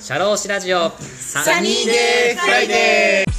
[0.00, 0.90] シャローシラジオ。
[0.90, 3.31] サニーデーフライデー。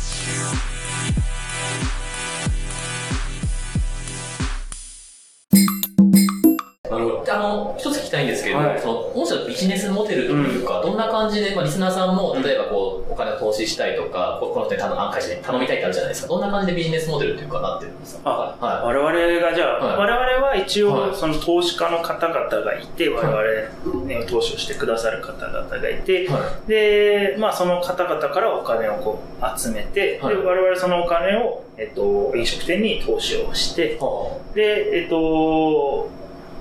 [7.53, 8.79] の、一つ聞きたいんですけれど、はい。
[8.79, 16.27] その、御社のビジネスモデルというか、どんな感じで、まあ、リスナーさんも、例えばこう、お金を投資したいとか、ここの人に頼む、会社に頼みたいってあるじゃないですか。
[16.29, 19.97] どんな感じでビジネスモデルというかなってるんですかあは我々がじゃあ、はい。
[19.97, 21.09] 我々は一はい。
[21.11, 26.27] 応その投資家の方々がいて、我々に投資をしてくださる方々がいて、い。
[26.27, 26.69] はい。
[26.69, 30.35] で、まあその方々からお金をこう集めて、はい。
[30.35, 36.09] で我々そのお金を、えっと、飲食店に投資をして、はで、えっと、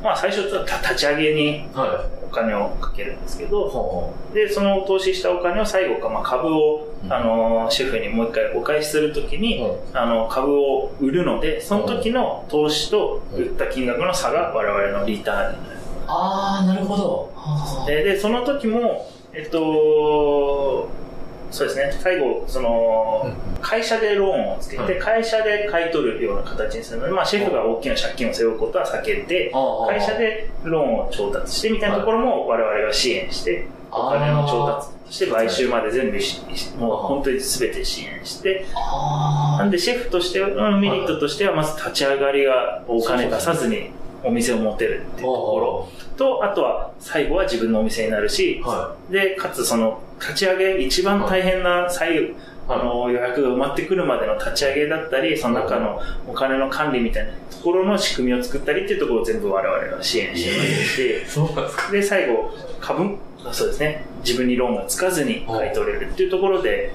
[0.02, 2.22] まあ最初は立ち上げにあ、はい。
[2.24, 15.78] お金をかけるんですけど、はで、その投資したお金を最後か、まあ、株を、うんあの、シェフにもう一回お返しするときに、あ、あの、株を売るので、その時の投資と売った金額の差が我々のリターンになる。
[16.06, 17.32] あー、なるほど。
[17.34, 20.88] はで、でその時も、えっと、
[21.52, 23.30] そうですね、最後、その、
[23.60, 36.40] 会社でローンをつけて、はい会社で買い取るような形にするので、まあ、シェフが大きな借金を背負うことは避けて、あ会社でローンを調達してみたいなところも我々が支援して、お金の調達そして買収まで全部し、
[36.78, 43.90] もう本当に全て支援して、あなんでシェフとしてのメリットとしては、まず立ち上がりがお金出さずに
[44.24, 45.88] お店を持てるっていうところ。
[46.16, 52.34] と、あとは最後は自分のお店になるし、はで、かつその立ち上げ、一番大変な最後、
[52.68, 57.26] あの予約が埋まってくるまでの立ち上げだったり、その中のお金の管理みたい。
[57.26, 61.92] なところの仕組みを作ったりっていうところを全部我々が支援してますか。
[61.92, 63.16] で、最後、株、
[63.50, 66.92] そうですね、自分にローンがつかずに買い取れるっていうところで、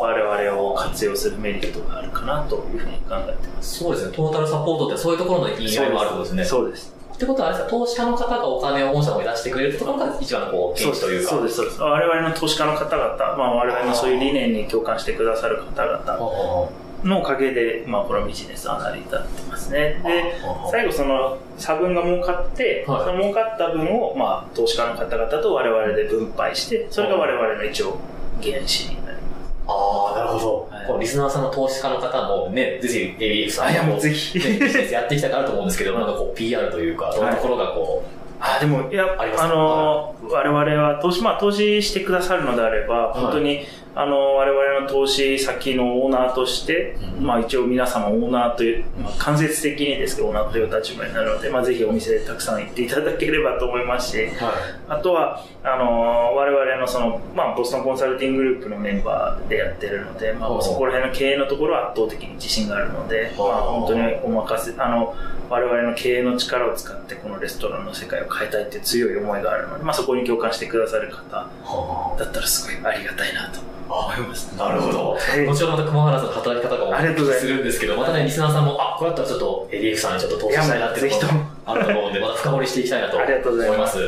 [0.00, 3.78] 我々を活用するメリットがあるかなというふうに考えてます。
[3.80, 4.12] そうですね。
[4.16, 6.44] トータルサポートってそういうところの意味合いもあるってことですね。
[6.44, 6.94] そうです。
[7.14, 11.30] ってことはあれですか、投資家の方がお金を御社の方に出してくれるところが一番のこう、そう現地というか。
[11.30, 11.80] そうです、そうです。
[11.80, 16.68] 我々の投資家の方々、まあ我々のそういう理念に共感してくださる方々は
[17.04, 20.00] のおかげで、まあこのビジネスは成り立ってますね。
[20.04, 20.34] で、
[20.70, 23.04] 最後その差分が儲かって、はい。
[23.04, 27.98] その儲かった分を、まあ投資家の方々と我々で分配して、それが我々の一応
[28.42, 29.62] 原資になります。
[29.66, 30.68] ああ、なるほど。
[30.70, 31.00] はい。
[31.00, 34.38] リスナーさんの投資家の方もね、ぜひ ABF さんあいやもうこぜひ。
[34.38, 38.02] ねビジネスやっていきたいなと思うんですけど、 なんかこう PR というか、どういうところがこ
[38.40, 43.22] あ、でも、いや、ああの、我々は投資、まあ投資してくださるのであれば、はい。
[43.22, 43.66] 本当に、
[43.96, 54.52] あの、我々の投資先のオーナーとして、うんまあ一応皆様オーナーという、まあ間接的にですけど、オーナーという立場になるので、まあぜひお店でたくさん行っていただければと思いますし、う、はい。
[54.88, 65.14] あとは、あの我々のその、まあ、ボストンコンサルティンググループのメンバーでやってるので、まあ、そこら辺の経営のところは圧倒的に自信があるので、まあ、本当にお任せ、あの、
[65.48, 73.73] 我々の経営の力を使ってこのレストランの世界を変えたいっていう強い思いがあるので、まあ、そこに共感してくださる方はだったらすごいありがたいなと思います。
[73.96, 74.08] あ
[74.58, 75.10] なるほど。
[75.12, 75.46] はい。
[75.46, 81.26] 後ほどまた熊原さんの働き方がお聞きするんですけど、またね、リスナーさんも、あ、これだったらちょっと ABF さんにちょっと投資したいなっていうと
[81.66, 83.98] あると思うんで、また深掘りしていきたいなとありがとうございま思います。
[83.98, 84.00] す。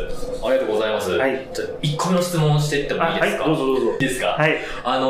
[0.45, 1.11] ありがとうございます。
[1.13, 1.49] はい。
[1.55, 3.45] じゃあ1個目の質問をしていってもいいですか？
[3.45, 3.87] どうぞどうぞ。
[3.93, 4.27] いいですか？
[4.39, 4.57] はい。
[4.85, 5.07] あの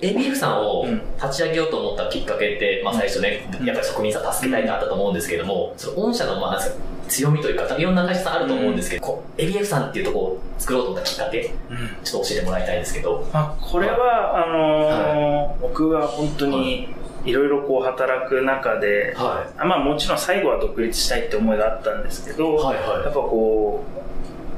[0.00, 1.02] ー、ABF さんをうん。
[1.22, 3.66] 立ち上げようと思ったきっかけって、まあ最初ね、うん。
[3.66, 6.60] やっぱり職人さん助けたいってあったと思うんですけども、その御社の、まあ
[7.08, 11.96] 強みというか、いろんな会社さんあると思うんですけど、こう ABF さんっていうとこを作ろうと思ったきっかけ、うん。
[12.02, 13.26] ちょっと教えてもらいたいんですけど。
[13.32, 16.88] まあ、これは、あのー僕は本当に
[17.24, 22.86] いろいろこう働く中で、はあまあもちろん最後は独立したいって思いがあったんですけど、はいはい。
[22.86, 24.03] やっぱこう、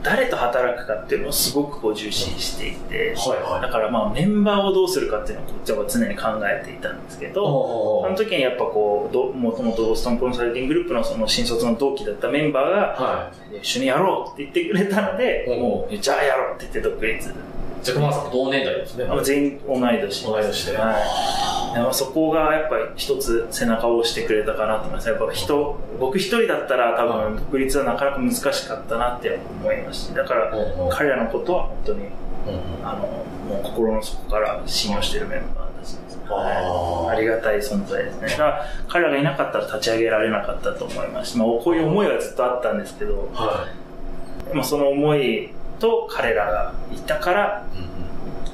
[0.07, 3.63] 誰と働くかっていうのをすごくこう重視していて、はいはい。
[3.63, 15.61] だからまあメンバーをどうするかっていうのをこっちは常に考えていたんですけど、その時にやっぱこう、どもともとボストンコンサルティンググループのその新卒の同期だったメンバーが、は一緒にやろうって言ってくれたので、うん。
[15.61, 17.35] もう、じゃあやろうって言って独立。
[17.91, 17.93] い。
[17.93, 19.07] じゃあ熊原さんと同年代ですね。
[19.23, 20.25] 全員同い年。
[20.25, 21.95] 同い年ではい。
[21.95, 25.09] そこがやっぱり一つ背中を押してくれたかなと思います。
[25.09, 30.53] やっぱ人、僕一人だったら多分独立はなかなか難しかったなって思いますし、だから
[30.91, 35.67] 彼らのことは本当に、うんあの、もう心の底から信用してるメンバー
[36.29, 37.17] はい。
[37.17, 38.29] ありがたい存在ですね。
[38.29, 43.69] だから彼らがいなかったら立ち上げられなかったと思いますし、まあこういう思いはずっとあったんですけど、は
[44.53, 47.67] まあその思いと彼らがいたから、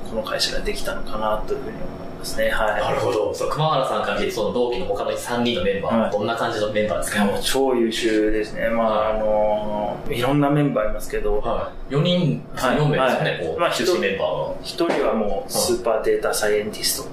[0.09, 2.51] この会社ができたのかなというふうに思いますね。
[2.51, 2.81] はい。
[2.81, 3.35] なるほど。
[3.35, 8.69] そう、熊原さんから見て、その同期の他の3人のメンバーははいどんな感じのメンバーですか、もう超優秀ですね。
[8.69, 11.95] まあ、あのいろんなメンバーいますけど、はい。
[11.95, 14.59] 4人、はい4名ですよね、はいこう、まあ中心メンバーの。
[14.63, 17.09] 一人はもうスーパーデータサイエンティスト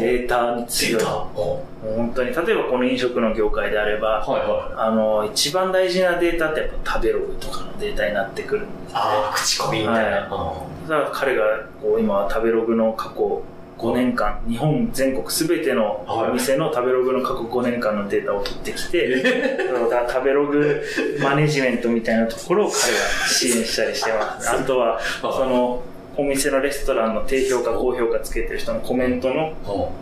[0.00, 1.02] データに強い。
[1.02, 4.74] 本当に、例えばこの飲食の業界であれば、はいはい。
[4.76, 9.00] あの、一番大事なデータってやっぱ食べログとかのデータになってくるんですね。
[9.00, 10.20] ああ、口コミみたいな。
[10.28, 11.44] はだから彼が
[11.80, 13.42] こう今食べログの過去
[13.78, 20.82] 5年間、日本全国すべてのお店の食べログの過去5年間のデータを取ってきて、そうだから食べログ
[21.20, 24.50] マネジメントみたいなところを彼が支援したりしてます。
[24.50, 25.82] あとは、その、
[26.16, 29.54] お店のレストランの低評価、高評価つけてる人のコメントの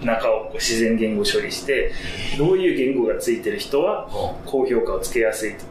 [0.03, 1.93] 中を自然言語処理して、
[2.37, 4.09] どういう言語がついてる人は
[4.45, 5.65] 高評価をつけやすいと。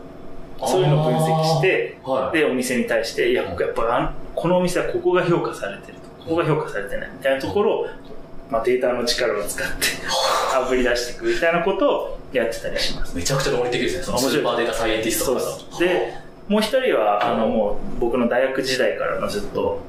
[0.68, 2.38] そういうのを分析して、はい。
[2.38, 6.10] で、お店に対して、いや、やっぱこのお店はここが評価されてると。
[6.24, 7.88] ここが評価されてないみたいなところを、
[8.50, 9.74] まあ、データの力を使って、
[10.54, 13.16] あぶり出していくみたいなことをやってたりします。
[13.16, 14.04] めちゃくちゃ論理的ですね。
[14.04, 16.14] そのス面白いーパーデータサイエンティストとかで
[16.50, 19.80] もう一人は、あの、もう、僕の大学時代からのずっと、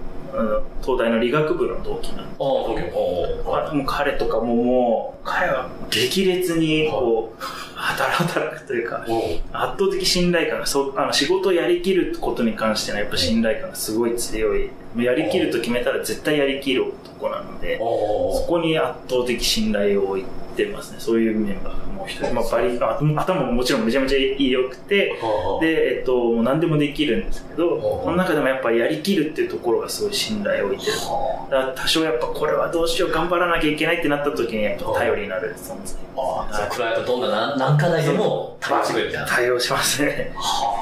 [0.83, 2.97] 東大の理学部の同期なんでああ、東京。
[2.97, 7.43] おーあもう彼とかももう、彼は激烈に、こう、
[7.81, 9.07] 働働くというか、
[9.53, 14.71] 圧倒的信頼感がそうあの仕事をやりきることに関してのやっぱ信頼感がすごい強い。
[14.99, 20.25] やりきると決めたら絶対やりきる男なのでそこに圧倒的信頼を置い
[20.57, 20.97] てますね。
[20.99, 30.93] そういうメンバーがもう一人、まあ、バリあ頭ももちろんめちゃめちゃいいよくてはで、えっと、もう何でもできるんですけどはあその中でもやっぱりやりきるっていうところがすごい信頼を置いてる。
[30.93, 31.51] あ。
[31.51, 39.29] だから多少やっぱこれはどうしよう頑張らなきゃいけないってなった時にやっぱ頼りになる存在ああ、クライアントどんな何何課題でも対応してくれるみたいな。
[39.29, 40.33] 対応しますね。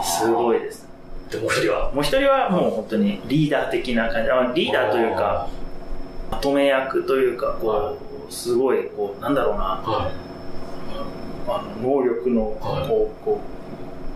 [0.03, 0.87] すごいです。
[1.31, 4.31] で、もう一人は、もう一人はもう本当にリーダー的な感じ。
[4.31, 5.49] あリーダーというか
[6.31, 7.97] まとめ役というかこはう
[8.31, 9.59] すごいこうなんだろうな。
[9.65, 10.11] は
[11.49, 12.89] あの能力のはい。
[12.89, 13.58] こうこう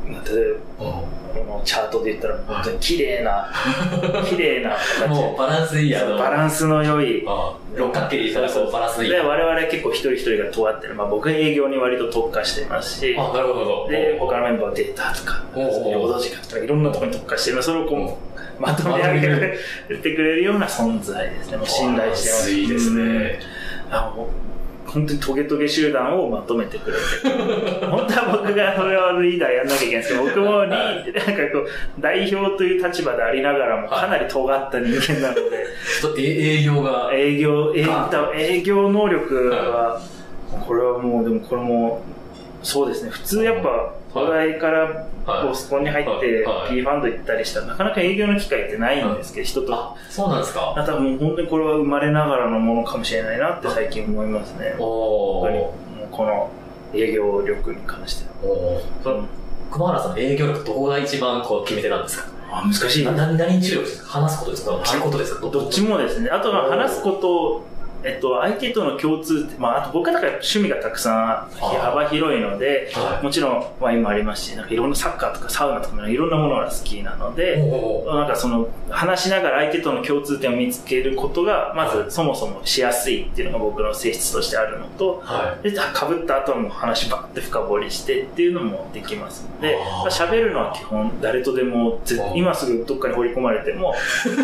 [0.07, 0.55] 例えい。
[0.79, 0.85] ば
[1.33, 3.49] このチャートで言ったら本当に綺麗な
[4.29, 5.09] 綺麗な形。
[5.09, 7.25] もうバランスいいやバランスの良い。
[7.75, 9.11] 六角形でしたらバランスいい。
[9.11, 13.17] で我々結構一人一人が尖ってる、まあ、僕は営業に割と特化してますし。
[13.19, 13.87] あ、なるほど。
[13.89, 15.63] で他のメンバーはデータとか労
[16.09, 17.63] 働時間とかいろんなところに特化してる。
[17.63, 18.19] それをこ
[18.59, 19.59] うまとめ上げて
[19.89, 21.57] 言ってくれるような存在ですね。
[21.57, 22.51] もう信頼してます。
[22.51, 23.41] いいですね。
[23.91, 24.27] あもう
[24.93, 27.87] 本当にトゲトゲ集団をまとめてくれて。
[27.87, 31.67] 本当は僕がそれをリーダーやんなきゃいけないんですけど僕もリーなんかこう
[32.01, 35.67] 代表という立場でありながらもかなり尖った人間なので、
[36.01, 40.01] ちょっとえ営業が、営業営業能力は、
[40.67, 42.03] これはもうでもこれも
[42.63, 43.11] そうですね。
[43.11, 45.49] 普通やっぱ東大からはい。
[45.49, 46.75] ボスコンに入ってはい。
[46.75, 49.75] P ファンド行ったりしたらなかなか営業の機会ってないんですけど人と。
[49.75, 50.75] あ、そうなんですか？
[50.77, 54.75] あとはもう本当にこれは生まれながらのものかもしれないなって最近思いますね。
[54.79, 56.51] お本当にもーうこの
[56.95, 58.53] 営業力に関しては。
[58.53, 59.25] お
[59.73, 62.31] 熊原さんの営業力どこが一番こう決め手なんですか？
[62.55, 64.73] あ難しいな何何に注力ですか話すことですか？
[64.83, 66.29] 聞くことですかどっちもですね。
[66.29, 67.65] あとは話すこと、
[68.05, 73.25] えっと、相手との共通点、まあ、あと僕はだから趣味がたくさん幅広いので、はい。
[73.25, 77.59] もちろんワインもありますし、なんかいろんなサッカーとかサウナとかいろんなものが好きなので、
[78.07, 92.01] なんかその話しながら相手との共通点を見つけることが、まはずそもそもしやすいっていうのが僕の性質としてあるのと、はで、かぶった後も話ばって深掘りしてっていうのもできますので、まあ喋るのは基本誰とでも
[92.35, 93.95] 今すぐどっかに掘り込まれても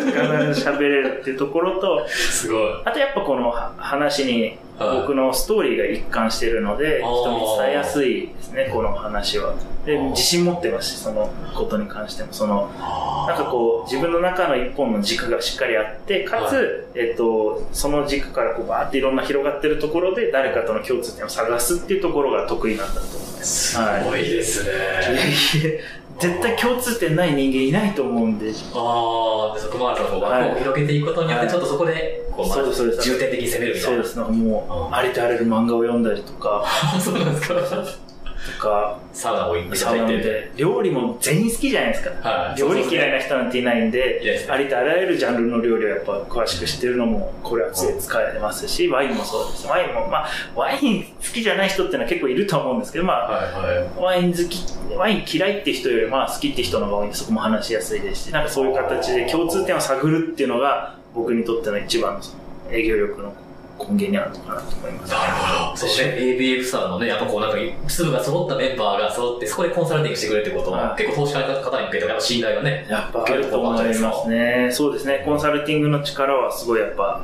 [0.50, 2.08] 喋れるっていうところと、い。
[2.08, 2.82] すごい。
[2.84, 9.54] あとやっぱこのは話にはい僕のストーリーが一貫してるので、人に伝えやすいですね、この話は。
[9.84, 23.74] で自信持ってますし、そのことに関しても、その、ななんかこう、自分の中の一本の軸がしっかりあって、かつ、えっと、その軸からこうバーっていろんな広がってるところで、誰かとの共通点を探すっていうところが得意なんだと思います。
[23.74, 24.70] すごいですね。
[24.70, 25.80] いやいや
[26.18, 31.52] 絶対共通点ない人間いないと思うんで、ああ、で、そこまでの枠を広げていくことによって、はい。
[31.52, 34.04] ちょっとそこで、こう、まあ、す重点的に攻めるみたいうな。
[34.04, 36.64] そです、なんかもう、あありとあらゆる漫画を読んだりとか、
[37.00, 38.07] そうなんですか。
[38.56, 40.16] とか、サウナも行っていたいて。
[40.18, 42.28] で、料理も全員好きじゃないですか。
[42.28, 42.60] はい。
[42.60, 49.66] 料理嫌いな人なんていないんでで、すねありとあらゆるジャンルの料理をやっぱ詳しく知ってるのも、これは使えますし、ワインもそうです。
[49.66, 54.02] ワインも、まあ、ワイン好きじゃない人っていうのは結構いると思うんですけど、まあ、はいはい。
[54.02, 62.20] ワイン好き、ワイン嫌いって人よりまあ好きって人の方が多いんで、そこも話しやすいですし、なんかそういう形で共通点を探るっていうのが、僕にとっての一番の
[62.70, 63.32] 営業力の
[63.78, 65.12] 根源にあるのかなと思います。
[65.12, 65.76] なるほど。
[65.76, 67.56] そうね、ABF さんのね、やっぱこうなんか、
[67.86, 74.68] 粒が揃ったメンバーが揃って、そこでコンサルティングしてくれるってことは、はい結構投資家の方に向けてやっぱ信頼がね、やっぱあると思いますね。
[74.72, 75.22] そうですね。
[75.24, 77.20] コンサルティングの力はすごいやっぱ、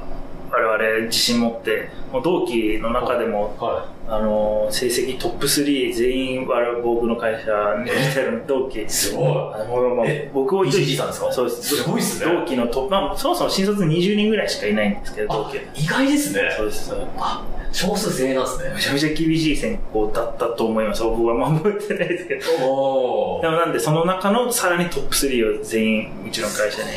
[0.50, 7.50] 我々自信持って、もう同期の中でも、はあの、成績トップ3全員我々僕の会社
[7.82, 8.82] に来てる同期。
[8.82, 8.88] い。
[8.88, 9.26] すごい。
[9.28, 11.32] あのまあえ僕を置いとい ECG さんですか？
[11.32, 11.76] そうです。
[11.76, 16.52] すごいっすね同期のトップ、まあ、そもそも新卒20人ぐらいしかいないんですけど、同あ期。、意外ですね。
[16.56, 16.92] そうです。
[17.18, 18.80] あ、少数精鋭なんですねめ。
[18.80, 21.02] ちゃめちゃ厳しい選考だったと思います。
[21.02, 22.40] 僕はまあ覚えてないですけど。
[22.70, 23.42] おー。
[23.42, 26.90] でもなんで、その中のさらにトップ3を全員、うちの会社に、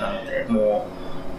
[0.00, 0.86] なので、も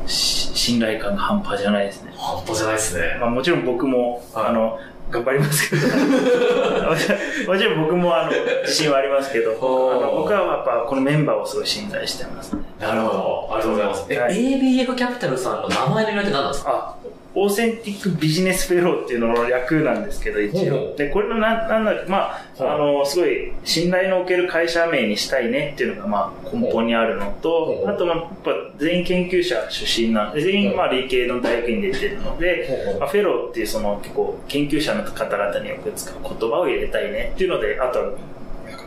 [0.05, 0.10] う、
[0.53, 2.13] 信頼感が半端じゃないですね。
[2.17, 3.17] 半端じゃないですね。
[3.19, 4.79] まあ、もちろん僕も、はいあの、
[5.12, 5.88] 頑張りますけど、
[7.51, 8.31] もちろん僕もあの
[8.62, 12.62] 自信はありますけど、僕はやっぱこのメンバーをすごい信頼してますね。
[12.79, 13.50] なるほど。
[13.51, 14.05] ありがとうございます。
[14.10, 16.95] え、はい ABF キャピタルさんの名前の由来って何なんですか？
[16.98, 17.02] あ、
[17.35, 20.95] オーセンティックビジネスフェローっていうのの略なんですけど、一応。
[20.95, 38.11] で、これのな、なんだまあ、はいあの、すごい信頼のおける会社名にしたいねっていうのが、まあ、根本にあるのと、あと、まあ、やっぱ全員研究者出身なんで、全員、まあ、理系の大学に出てるので、まあ、フェローっていうその結構研究者の方々によく使う言葉を入れたいねっていうので、あとは、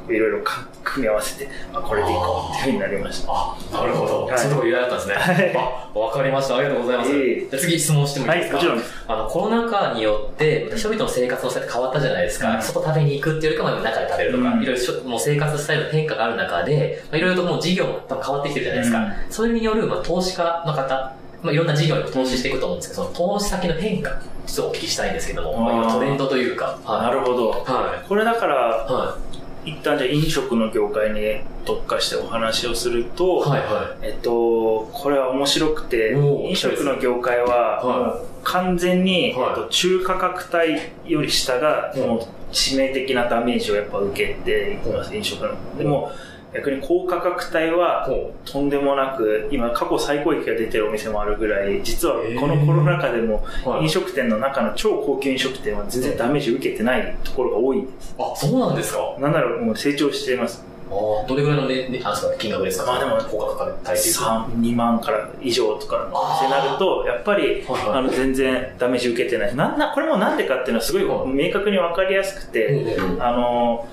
[0.09, 3.33] いろいろか組み合わせて、あ、これでいこうっていうふうになりました。
[3.33, 4.25] あ、なるほど。
[4.27, 5.15] はいそういうところ由来だったんですね。
[5.15, 6.57] はいあ、わかりました。
[6.57, 7.11] ありがとうございます。
[7.13, 8.59] いえいえじゃあ次質問してもいいですか？
[8.59, 12.55] はいもちろんあの、コロナ禍によって、人々の生活のスタイル変わったじゃないですか。
[12.55, 18.99] うん外食べに行くっていうよりかは中で食べるとか、うんいろいろしょもう生活スタイルの変化がある中で、まあいろいろともう事業も多分変わってきてるじゃないですか。
[18.99, 24.11] うんそれによる、まあ、投資家の方、まあ、いろんな事業にも投資していくと思うんですけど、その投資先の変化、
[24.47, 26.79] ちょっとお聞きしたいんですけども、まあ、今トレンドというか。
[26.85, 27.51] はい、なるほど。
[27.51, 29.37] はこれだから、い。
[29.71, 33.49] は一旦じゃあ飲食の業界に特化してお話をすると、い。
[33.51, 42.21] はいはえっと、これは面白くて、飲食の業界は、はい完全に、はいえっと、中価格帯より下が、うんもう
[42.53, 45.57] 致命的なダメージをやっぱ受けていきます、飲食の。
[45.77, 46.13] でも、
[46.55, 53.45] 逆に高価格帯は、ほとんでもなく、今過去最高益が出てるお店もあるぐらい、実はこのコロナ禍でも
[53.81, 58.15] 飲食店の中の超高級飲食店は全然ダメージ受けてないところが多いです。
[58.19, 59.17] あ、そうなんですか？
[59.21, 60.65] なんならもう成長しています。
[60.89, 62.01] あーどれぐらいの、ね、ね
[62.39, 64.15] 金額ですかまあでも高価格帯っていう。
[64.15, 64.21] と。
[64.21, 67.99] 3、2万から以上とかってなると、やっぱり、はいはい。
[67.99, 69.57] あの、全然ダメージ受けてない。
[69.57, 71.29] なんな、これもなんでかっていうのはすごいはい。
[71.29, 73.21] 明確にわかりやすくて、うん。
[73.23, 73.89] あの、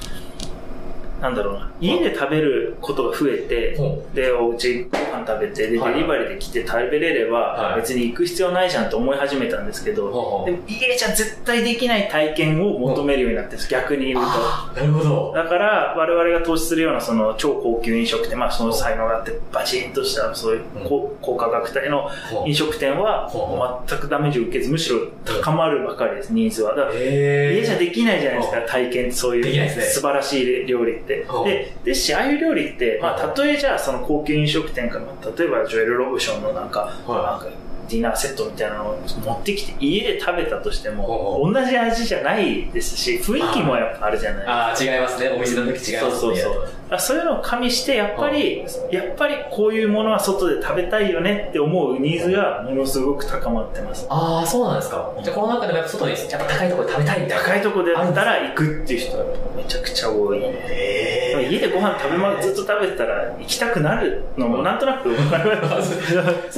[1.24, 14.82] なんだろうな、家で食べることが増えて、ほで、お家ご飯食べて、で、はいデリバリーで来て食べれれば、はい別に行く必要ないじゃんと思い始めたんですけど、でも家じゃ絶対できない体験を求めるようになってるんです、逆に言うと。
[14.82, 15.32] なるほど。
[15.34, 22.10] だから、我々が投資するようなその超高級飲食店、まあその才能があってバチンとしたそういう高高価格帯の
[22.46, 26.76] 飲食店はほ全くダメージを受けず、むしろ高まるばかりです、ニーズは。
[26.76, 31.44] だからへ家じゃできないじゃないですか、体験そういう素晴らしい料理ってうん。
[31.46, 35.06] で、ですし、ああいう料理って、まあ、例えじゃあその高級飲食店から、
[35.38, 37.58] 例えばジョエル・ロブションのなんか、はなんか
[37.90, 44.54] ディナーセットみたいなのを持ってきて家で食べたとしても、う同じ味じゃないですし、雰囲気もやっぱあるじゃないですか。
[44.54, 45.30] ああ、違いますね。
[45.30, 45.92] お店の時違いますね。
[45.92, 54.06] そうそうそうあそういうのを加味して、やっぱり、やっぱりこういうものは外で食べたいよねって思うニーズがものすごく高まってます。
[54.10, 55.12] ああ、そうなんですか。
[55.24, 57.44] じゃあ、この中でもやっぱ外に、やっぱ高いところで食べたいみたいな。
[57.44, 59.24] 高いとこでだったら行くっていう人が
[59.56, 60.40] めちゃくちゃ多い。
[60.40, 65.94] でもへ家でご飯食べま、ずっと食べてたら行きたくなるのもなんとなくわかります。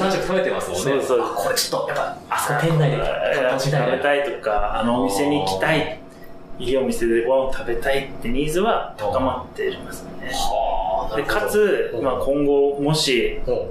[0.01, 0.83] 3食食べてますもんね。
[0.83, 2.97] そうそうあ、これちょっと、やっぱ、あそこ店内で。
[3.57, 5.99] 食べたいとか、あのお店に行きたい、
[6.59, 10.29] いいお店でご飯を食べたいってニーズは高まっていますね。
[10.31, 13.69] はあ、でかつ、まあ、今後、もしほ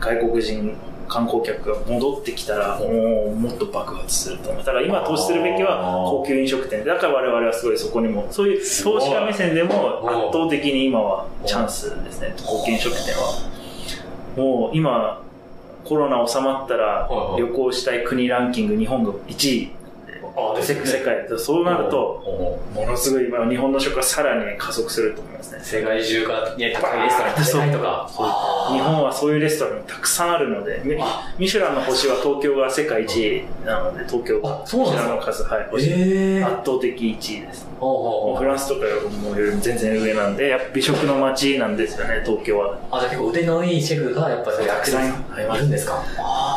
[0.00, 0.76] 外国人
[1.08, 4.64] 観光客が戻ってきたら、もうもっと爆発すると思う。
[4.64, 6.84] だから今投資するべきは高級飲食店。
[6.84, 13.50] だから我々はすごいそこにも、そういう投資家目線でも圧倒的に今はチャンスですね、高級飲食店は。
[14.36, 15.22] もう今、
[15.84, 19.70] コロナ収まったら旅行したい国ランキング日本が1位。
[20.34, 20.86] ね。
[20.86, 25.58] 世界でそうなると、ものすごい今日本の食はさらに加速すると思いますね。
[25.62, 25.64] う。
[25.64, 28.10] 世界中が、ね、高いレストランに食べたいとか。
[28.72, 30.96] 日本はそういうレストランがたくさんあるので、ミ
[31.38, 35.04] ミシュランの星は東京が世界一位なので、東京あそうなんですか？
[35.04, 35.90] ミシュランの数、はい、星。
[35.90, 37.66] ええ圧倒的1位です。
[37.80, 42.78] フランスとかよりも全然上なんで、やっぱ美食の街なんですよね、東京は。
[42.90, 45.12] あ、じゃあ結構腕のいいシェフがやっぱりたくさんい
[45.58, 46.02] るんですか？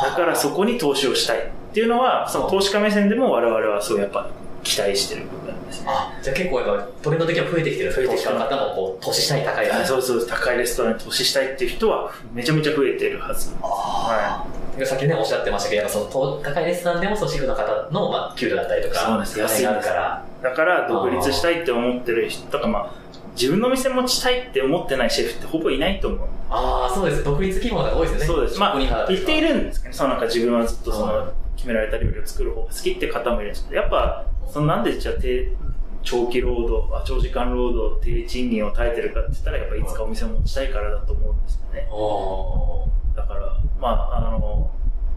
[0.03, 4.27] だからそこに投資をしたいっていうのは、その投資家目線でも我々はそうやっぱ
[4.63, 5.85] 期待してる部分ですね。
[5.89, 7.93] あ、じゃあ結構やっぱトレンド的には増えてきてる。
[7.93, 9.69] 増えてきた方もこう、投資したい高い。
[9.69, 13.53] あそうそう、高いレストランに投資したいっていう人はめちゃめちゃ増えてるはず。
[13.61, 14.47] は
[14.83, 20.25] さっきね、おっしゃってましたけど、やっぱそのと高いレストランでもそのシェフの方の、まあ、給料だったりとか、そうです安いから。
[20.41, 20.43] い。
[20.43, 22.91] だから独立したいって思ってる人とか、まあ、
[23.35, 26.27] 自分の店持ちたいって思ってないシェフってほぼいないと思う。
[26.49, 27.23] ああ、そうです。
[27.23, 28.25] 独立企業の方が多いですよね。
[28.25, 28.59] そうです。
[28.59, 35.51] まあ、言っているんですけど、そのなんか自分はずっとそはいの、決められた料理を作る方が好きって方もいるんですけど、やっぱ、そのなんでじゃあ低、
[36.03, 41.89] 長期労働、あ長時間労働、低賃金を耐えてるかって言ったら、やっぱいつかお店を持ちたいからだと思うんですよね。
[41.91, 44.71] あだから、まあ、あの、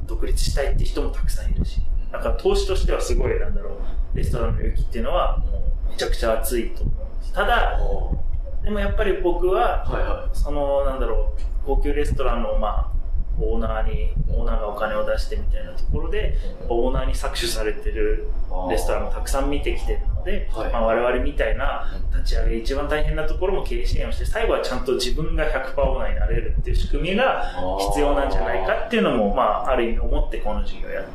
[0.06, 1.80] 独立したいって人もたくさんいるし、
[2.10, 3.76] だから投資としてはすごい、なんだろ
[4.14, 5.40] う、レストランの雪っていうのは、
[5.88, 7.32] めちゃくちゃ熱いと思うんです。
[7.32, 7.46] たあ。
[7.46, 8.16] だ、は
[8.64, 12.99] でもやっぱり僕は、いはその、なんだろう、高級レストランの、まあ、
[13.40, 16.36] オーナーに、オーナーがお金を出してみたいなところで、
[16.68, 18.28] オーナーに搾取されてる
[18.68, 20.72] レストランもたくさん見てきてるので、はい。
[20.72, 27.44] まあ、我々みたいな立ち上げ一番大変なところも経営支援をして、最後はちゃんと自分が100%オーナーになれるっていう仕組みが
[27.90, 31.10] 必要なんじゃないかっていうのも、まあ、ある意味思ってこの事業をやって。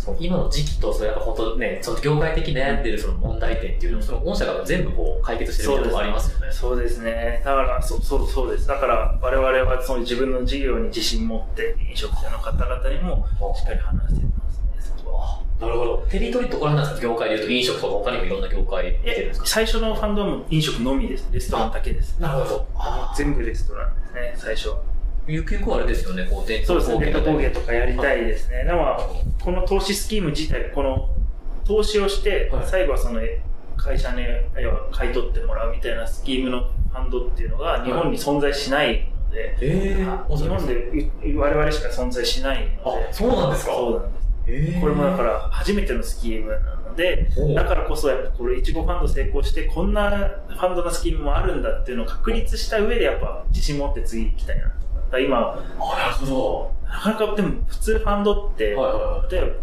[0.00, 6.50] そう今の時期と、それやっぱ本当ね、その業界的に悩んでるその問題点っていうのを、その御社が全部こう解決してるみたいなとありますよね。
[6.50, 7.42] そうですね。
[7.44, 8.66] だから、そう、そう、そうです。
[8.66, 14.94] だから、我々はその自分の事業に自信持って、飲食店の方々にもしっかり話してますね。
[14.96, 16.06] そこはなるほど。
[16.08, 19.46] テリトリーところなんですか業界で言うと飲食とか他にもいろんな業界出てるんですか？
[19.46, 21.28] 最初のファンドはもう飲食のみです。
[21.30, 22.18] レストランだけです。
[22.18, 22.66] なるほど。
[22.74, 24.78] あ全部レストランですね、最初は。
[25.30, 28.64] ゆくゆくはあれですよね、こう、伝そうですね、ととかやりたいですね。
[28.64, 28.96] でも、
[29.42, 31.08] この投資スキーム自体、この
[31.64, 33.20] 投資をしてはい、最後はその
[33.76, 34.22] 会社に
[34.60, 43.72] 要は買い取ってもらうみたいなスキームのファンドっていうのが日本に存在しないので、ええ日本でう我々しか存在しないので、あ、そうなんですか？
[43.72, 44.26] そうなんです。
[44.48, 54.89] ええこれもだから初めてのスキームなのでだからこそやっぱこれいちごファンド成功して、こんなファンドのスキームもあるんだっていうのを確立した上でやっぱ自信持って次行きたいなと。
[55.18, 55.38] 今、
[55.94, 58.76] あ、なるほなかなかでも普通ファンドって、例え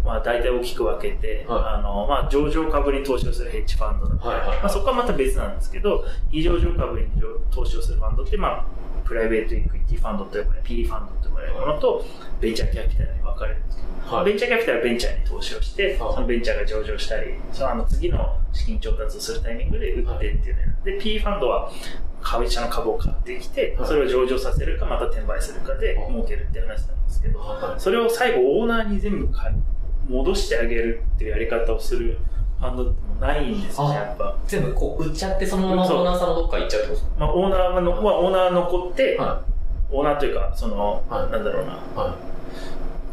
[0.04, 7.08] ばまあ大体大きく分けて、はいあのまあ上場株に投資をするヘッジファンドだったりまあ、そこはまた別なんですけど、非上場株に
[7.52, 8.66] 投資をするファンドって、まあ、
[9.08, 12.06] プライベートイクイティファンドと呼ばれる、PE ファンドと呼ばれるものと、
[12.42, 14.16] ベンチャーキャピタルに分かれるんですけど、い。
[14.16, 14.26] はい。
[14.26, 20.76] ベンチャーキャピタルはベンチャーに投資をして、はいそのベンチャーが上場したり、そのあの次の資金調達をするタイミングで売ってっていうね。
[20.84, 21.72] で、PE ファンドは
[22.22, 23.88] 会社の株を買ってきて、はい。
[23.88, 26.12] それを上場させるか、また転売するかではい。
[26.12, 27.80] 儲けるっていう話なんですけど、はい。
[27.80, 29.56] それを最後オーナーに全部買い
[30.10, 32.18] 戻してあげるっていうやり方をする
[32.60, 34.36] ファンドってもないんですよね、あやっぱ。
[34.48, 39.42] 全部こう売っちゃって、そのままオーナーさんのどっか行っちゃうってことですまあ、オーナーの、まあ、オーナー残って、か
[39.92, 41.32] オーナーというか、その、はい。
[41.32, 41.74] なんだろうな。
[41.74, 42.38] はい。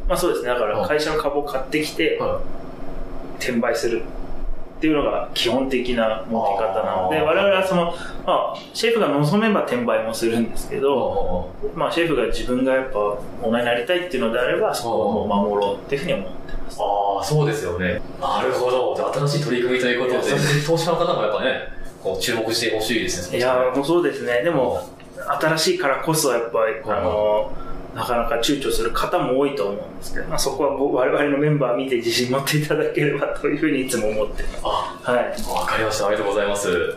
[0.09, 0.49] まあそうですね。
[0.49, 0.89] だからはい。
[0.89, 2.41] 会社の株を買ってきて、は
[3.39, 4.03] 転売する
[4.85, 7.95] っていうのが基本的な儲け方なので、我々はその、
[8.27, 10.81] まあ、シェフが望めば転売もするんですけい。
[10.81, 16.79] ど、まあシェフが自分がやっぱオーナーになりたいっていうのであれば、そこを守ろうっていうふうに思ってます。
[16.79, 18.03] ああ、そうですよね。
[18.21, 19.13] なるほど。
[19.15, 20.33] 新しい取り組みということで
[20.67, 21.61] 投資家の方もやっぱね、
[22.03, 23.39] こう注目してほしいですね。
[23.39, 24.43] いやーもうそうですね。
[24.43, 24.87] でも、
[25.41, 27.51] 新しいからこそやっぱり、はいあの、
[27.95, 34.61] なかなか躊躇する方も多いと思うんですけど、まあ、そこは僕我々のメンバー見て自信持っていただければというふうにいつも思ってます。
[34.65, 35.61] あ、はい。
[35.61, 36.09] わかりました。
[36.09, 36.97] ありがとうございます。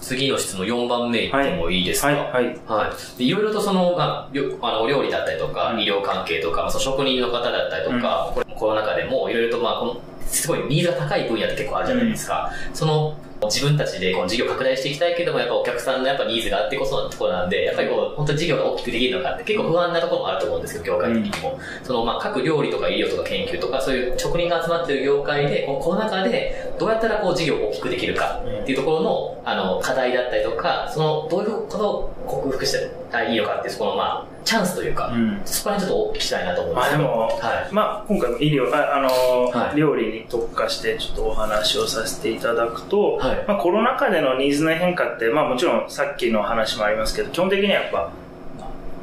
[0.00, 2.08] 次の質問4番目いってもいいですか？
[2.08, 2.44] はい、はい。
[2.68, 3.18] はい。
[3.18, 4.28] でいろいろとその、まあ、
[4.62, 12.50] あの、お料理だったりとか、うん医療関係とか、まあ、その職人の方だったりとか、これコロナ禍でもいろいろと、まあ、この、すごいニーズが高い分野って結構あるじゃないですか。
[12.74, 13.16] その、
[13.46, 21.58] 自分たちでこの事業拡大していきたいけども、やっぱお客さんのやっぱニーズがあってこそのところなんで、やっぱりこう、本当に事業が大きくできるのかって結構不安なところもあると思うんですけど、業界的にも。
[21.84, 32.72] その、まあ、各料理とか医療とか研究とか、そういう職人が集まってる業界で、このコロナ禍で、どうやったらこう事業を大きくできるかっていうところの、あの、課題だったりとか、その、どういうことを克服し
[33.10, 35.42] たらいいのかっていう、そこの、まあ、チャンスというか、うん。
[35.44, 37.02] そこら辺ちょっとお聞きしたいなと思うんですけど。
[37.02, 37.74] まあでも、はい。
[37.74, 48.10] まあ今回も医療、あ、あのーはい料理に特化してちょっとお話をさせていただくと、はいまあコロナ禍でのニーズの変化って、まあもちろんさっきの話もありますけど、基本的にはやっぱ、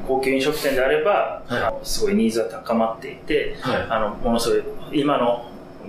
[0.08, 3.88] 高級飲食店であれば、はいあのすごいニーズが高まっていて、はい。
[3.88, 5.46] あの、ものすごい、今の、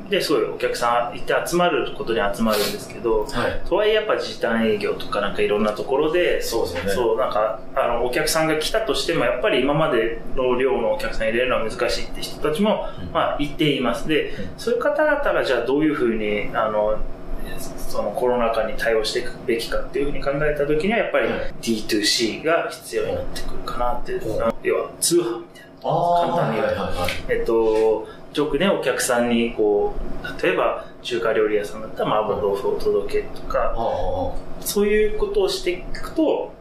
[0.09, 3.69] ですごいお客さんいて集まることに集まるんですけど、はい。
[3.69, 6.91] とはいえやっぱ時短営業とかなんかいろんなところで、そうですよね。
[6.91, 14.09] そう、なんか、あの、お客さんが来たとしても、やっぱり今までの量のお客さん入れるのは難しいって人たちも、うんまあ、言っています。
[14.09, 16.99] で、うんそういう方々がじゃあどういうふうに、あの、
[17.89, 25.67] そのコロナ禍に対応していくべきかっていうふうに考えたときには、やっぱりはい D2C が必要になってくるかなっていう、うん要は通販みたいな。
[25.85, 27.11] ああ、簡単に言うとはいはいはい。
[27.29, 33.75] えっと、直ね、お客さんに、こう、例えば、中華料理屋さんだったら麻婆豆腐を届けるとか、
[34.61, 36.53] そういうことをしていくと、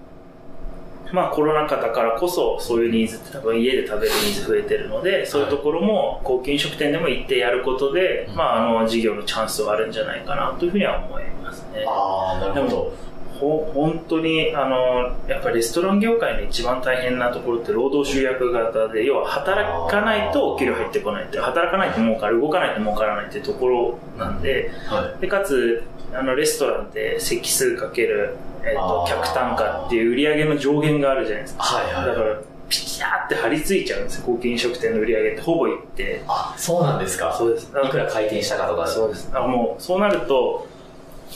[1.11, 11.85] まあコロナ禍だからこそそういうニーズって多分家で食べるニーズ増えてるので、そういうところも高級飲食店でも行ってやることで、うんまああの事業のチャンスはあるんじゃないかなというふうには思いますね。
[11.87, 12.93] ああ、なるほど。
[13.39, 25.21] ほ本当にあのやっぱりレストラン業界の一番大変なところって労働集約型で要は働かないとお給料入ってこないって働かないと儲かる動かないと儲からないっていうところなんではい。
[25.21, 32.07] でかつあのレストランって席数かける、えっと客単価っていう売り上げの上限があるじゃないですかはいはい。
[32.07, 37.35] だからピチャーって張り付いちゃうんですよ高級飲食店の売り上げってほぼいってあ、そうなんですか。
[37.37, 38.87] そうですいくら回転したかとか。
[38.87, 39.29] そうです。
[39.33, 40.67] あもう、そうなると、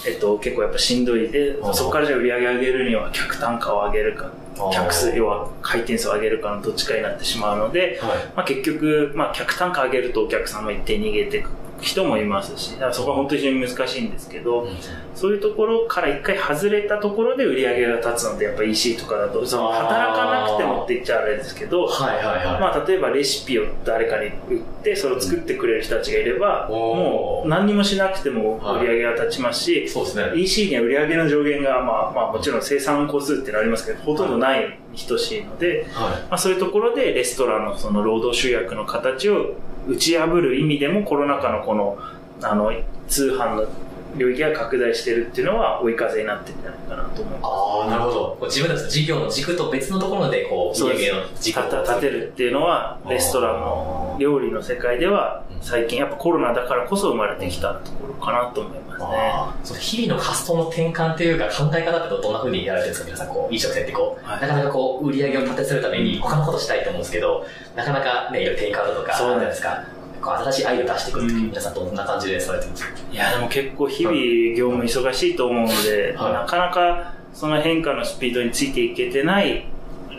[0.07, 4.31] えっと、結構やっぱしんどいで、そこからじゃあ売り上げ上げるには客単価を上げるか、
[4.73, 8.17] 客数、要は回転数を上げるかのどっちかになってしまうので、はい。
[8.35, 11.49] まあ、結局、まあ、客単価上げるとお客さんも一定逃げていく
[11.81, 14.67] 人もいますし、だからそこは本当に非常に難しいんですけど、
[15.15, 22.59] そういうところから一回外れたところで売り上げが立つので、やっぱ EC とかだと、その働かなくてもって言っちゃあれですけど、はいはいはい。
[22.59, 30.31] まあ、例えばレシピを誰かに売って、それを作ってくれる人たちがいれば、うんもう何にもしなくても売り上げが立ちますし、そうですね。
[30.35, 39.55] EC には売り上げの上限が、まあ、まあもちろん生産個数っていうのはありますけど、ほとんどないに等しいので、はまあ、そういうところでレストランのその労働集約の形を
[39.87, 41.97] 打ち破る意味でもコロナ禍のこの
[42.41, 42.71] あの
[43.07, 43.67] 通販の
[44.17, 47.41] 領域が拡大してるっていうのは追い風になってるんじゃないかなと思います。
[47.43, 48.37] ああ、なるほど。
[48.37, 59.79] こう自分たちの事業の軸と別のところで、こう、売り上げの軸を立た立てるっていうのはレストランの料理の世界では最近やっぱコロナだからこそ生まれてきたところかなと思いますね。
[59.79, 63.25] 日々の発想の転換というか考え方ってどんな風にやられてるんですか？
[63.25, 67.45] 皆さん、こう、飲食店ってこう、はいなかなかこう、売り上げを立てするために他のことしたいと思うんですけど、
[67.75, 69.83] なかなかね、いろいろテイクアウトとか、そうないですか。
[70.21, 72.93] 新しいアイデアを出してくるとき、うん皆さんどんな感じでされてるんです？
[72.93, 74.15] かいやでも結構日々
[74.57, 79.65] 業務忙しいと思うので、はいなかなかその変化のスピードについていけてない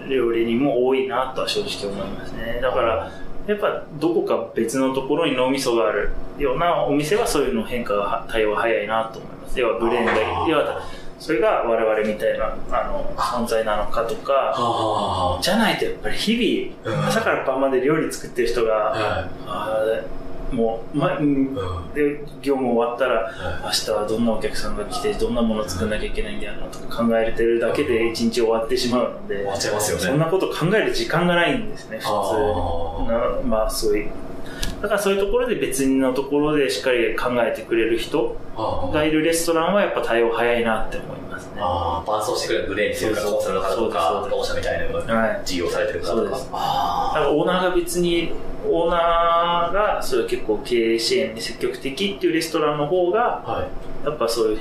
[0.08, 2.60] 料理人も多いなとは正直思いますね。
[2.62, 3.12] だから、
[3.46, 9.60] やっぱどこか別のところに脳みそがあるようなお店はそういうの変化が対応早いなと思います。
[9.60, 10.12] 要はブレンド、
[10.48, 10.82] 要は
[11.20, 15.38] それが我々みたいなあの存在なのかとか、あ。
[15.42, 17.06] じゃないとやっぱり日々、うん。
[17.06, 19.28] 朝から晩まで料理作ってる人が、
[20.50, 21.54] もう、ま、うん
[21.94, 23.30] で業務終わったら、
[23.62, 29.46] 明日はどんなお客さんが来てどんなものを作んなきゃいけないんだよなとか考えてるだけで一日終わってしまうので
[29.78, 33.04] そんなこと考える時間がないんですね普あ。
[33.04, 34.10] 通なまあそういう
[34.80, 38.36] だからそういうところで別のところでしっかり考えてくれる人
[38.92, 41.52] がいるレストランはやっぱ対応早いなって思いますね。
[41.58, 46.16] あー伴走してくれるブレーンっていうか、そうそうコンサルの方とか、同社みたいな事業されてる方とか。
[46.16, 46.48] そうです。
[46.52, 48.32] あだからオーナーが別に
[48.66, 53.68] オーナーがそういう結構経営支援に積極的っていうレストランの方がーは
[54.04, 54.06] い。
[54.06, 54.58] やっぱそういう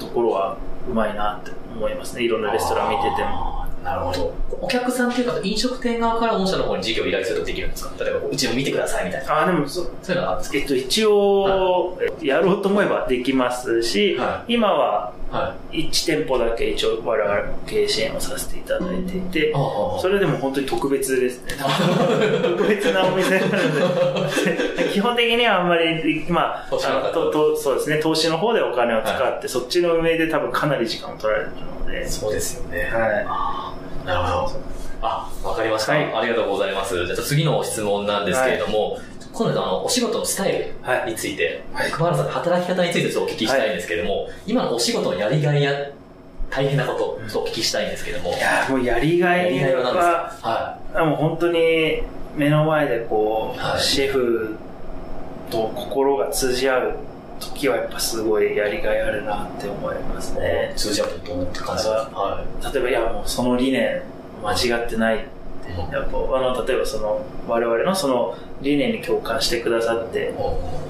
[0.00, 0.56] ところは
[0.90, 2.24] うまいなって思いますね。
[2.24, 4.34] いろんなレストラン見ててもなるほど。
[4.62, 7.92] お客さんっていうか、飲食店側から御社の方に事業を依頼するとできるんですか？
[8.02, 9.42] 例えば、うちも見てくださいみたいな。
[9.42, 10.58] あでもそそういうのがあるんですか？
[10.58, 19.52] えっと、一応、やろうと思えばできますし、は今はは1店舗だけ一応我々も経営支援をさせていただいていて、
[20.00, 21.52] それでも本当に特別ですね。
[22.42, 23.50] 特別なお店なの
[24.76, 31.50] で、基本的にはあんまり、まあ、ととそうですね、投資の方でお金を使って、そっちの運営で多分かなり時間を取られる
[31.84, 32.90] ので、そうですよね。
[32.92, 34.06] はい。
[34.06, 34.74] なるほど。
[35.02, 37.06] あ、わかりました、はいありがとうございます。
[37.06, 38.98] じゃあ次の質問なんですけれども、
[39.34, 41.90] 今度あの、お仕事のスタイルについて、はい。
[41.90, 45.72] 熊原さんの働き方についてお聞きしたいんですけれども、今のお仕事のやりがいや
[46.50, 50.48] 大変なこと、お聞きしたいんですけれども、いやもうやりがやりいがいは何ですは、か？
[50.48, 52.02] はあもう本当に
[52.36, 53.80] 目の前でこう、はい。
[53.80, 54.54] シェフ
[55.50, 56.96] と心が通じ合う
[57.40, 60.40] 時はやっぱすごいやりがいあるなって思いますい。
[60.40, 60.72] ね。
[60.76, 62.10] 通じ合うとどうって感じですか？
[62.12, 64.00] は例えばいやもうその理念
[64.44, 65.26] 間違ってない。
[65.92, 70.34] やっぱあの例えばその我々のその理念に共感してくださって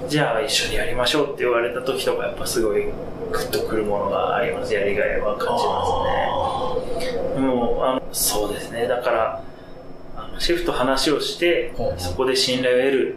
[0.09, 2.93] じゃあ一緒にやりましょうって言われた時とかやっぱすごいグ
[3.33, 4.75] ッとくるものがあります。
[4.75, 5.85] やりがいは感じま
[7.35, 7.41] すね。
[7.41, 8.87] もうあのそうですね。
[8.87, 9.43] だから
[10.17, 13.17] あのシェフと話をしてそこで信頼を得る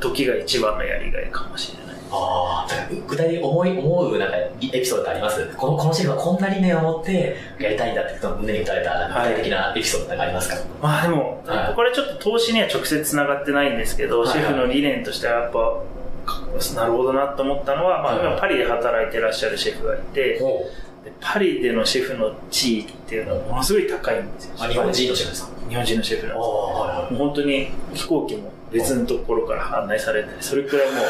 [0.00, 1.89] 時が一番のやりがいかもしれない。
[2.12, 5.46] ああ、具体的に思い、思うなんかエピソードってあります？
[5.56, 11.74] この、このシェフはこんな理念を持ってやりたいんだって、胸に打たれた具体的なエピソードってありますか、まあでも、はい。
[11.74, 14.28] これちょっと投資には直接つながってないんですけど、はい。
[14.28, 15.82] シェフの理念としてはやっぱ
[16.26, 16.42] か
[16.74, 20.68] なるほどなと思ったのは、まあ、はい今パリで働いてらっしゃるシェフがいて、ほ
[21.04, 24.56] でパリでのシェフの地位っていうのはものすごい高いんですよ。
[24.56, 25.50] 日本人のシェフですか？
[25.68, 27.12] 日本人のシェフなんあですあ、はいはい。
[27.12, 31.04] もう本当に飛行機も別のところから案内されたり、それくらいもう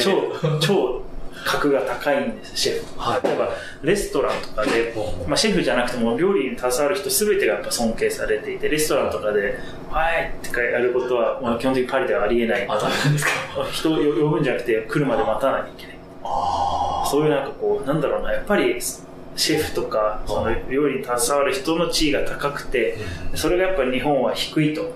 [0.00, 1.02] 超、超
[1.44, 2.84] 格が高いんです、シェフ。
[2.98, 3.48] はい例えば、
[3.82, 4.92] レストランとかで、
[5.26, 9.56] まあ、シェフじゃなくても料理に携わる人全てがやっぱ尊敬されていて、レストランとかで、
[9.90, 12.66] はいってかやることは、まあ、基本的にパリではありえない。
[12.68, 12.74] あ、
[13.12, 13.30] ですか？
[13.72, 15.98] 人を呼ぶんじゃなくて、来るまで待たなきゃいけない。
[16.24, 18.76] あそういうなんかこう、なんだろうな、やっぱり、
[19.36, 22.98] シェフとか、その料理に携わる人の地位が高くて、
[23.34, 24.90] それがやっぱり日本は低いと。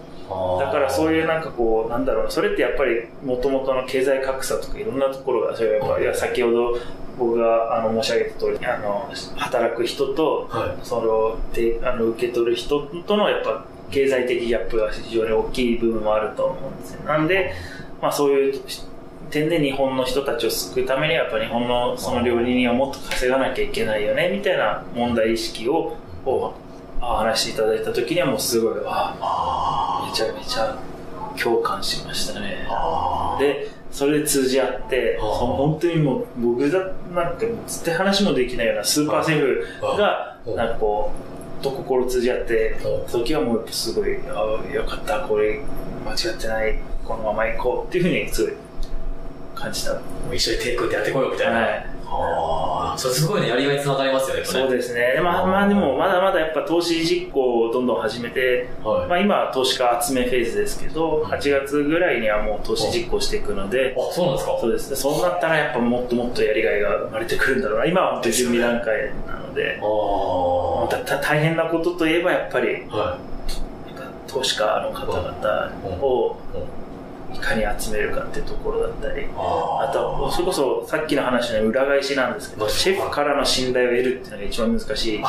[0.61, 0.65] あ。
[0.65, 1.27] だからそういうう。
[1.27, 6.79] なんかこう、なんだろうな、それってやっぱり元々の経済格差とかいろんなところが、それはやっぱ、いや先ほど
[7.19, 10.87] 僕があの申し上げた通り、あの、働く人と、はい。
[10.87, 17.05] その、であの受け取る人とのやっぱ経済的ギャップが非常に大きい部分もあると思うんですよ。
[17.05, 17.53] なんで、
[18.01, 18.61] まあそういう
[19.33, 26.55] 点で日本の人たちを救うためにやっぱ日本のその料理人はもっと稼がなきゃいけないよねみたいな問題意識をを
[27.01, 29.17] お話しいただいた時にはもうすごいあ
[30.13, 30.79] めちゃめちゃ
[31.43, 32.69] 共感しましたね
[33.39, 36.79] でそれで通じ合って本当にもう僕だ
[37.15, 41.11] なんてもう絶対話もできないようなスーパーセーフがなんかこ
[41.61, 42.77] うと心通じ合って
[43.11, 45.61] 時はもうやっぱすごいあよかったこれ
[46.05, 48.53] 間違ってないこのまま行こうっていうふうにすごい
[49.55, 49.95] 感じた。
[49.95, 51.61] もう一緒にテイクってやってこようみたいな。
[51.61, 51.87] はい。
[52.15, 55.19] ああ、それすごいね、やりがいつながりますよね、そうですね。
[55.23, 64.59] まあ、まあでも、まだまだやっぱ投資実行をどんどん始めて、はい、まあ今は投資家集めフェーズですけど、8月ぐらいにはもう投資実行していくので、あ、そうなんですか？
[64.61, 64.91] そうです。
[64.91, 64.97] ね。
[64.97, 67.87] そうなったらやっぱもっともっとやりがいが生まれてくるんだろうな。
[67.87, 75.73] 今は本当に準備段階なので、あ大変なことといえばやっぱり、はい、投資家の方々
[76.03, 76.82] を、い
[77.41, 85.21] かに集めるかっていうところだったり、あと、それこそさっきの話の裏返しなんですけど、シェフからの信頼を得るっていうのが一番難しい。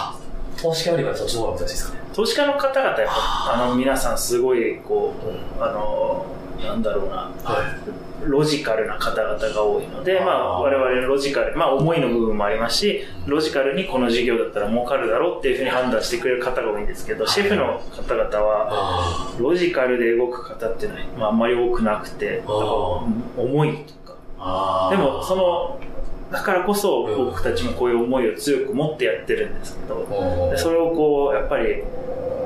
[0.62, 2.00] 投資家よりはそっちの方が難しいですかね。
[2.14, 5.14] 投資家の方々やっぱ、あの、皆さんすごい、こ
[5.60, 6.26] う、あの、
[6.64, 23.94] なんだろうな、はい、ロジカルな方々が多いので、まあ、我々のロジカル、まあ、思いの部分もありますし、ロジカルにこの事業だったら儲かるだろうっていうふうに判断してくれる方が多いんですけど、シェフの方々は、ロジカルで動く方っていうのは、まあ、あんまり多くなくて、思いと
[24.40, 24.90] か。
[24.92, 25.80] でも、その、
[26.32, 31.84] だからこそ僕たちもこういう思いを強く持ってやってるんですけど、それをこう、やっぱり、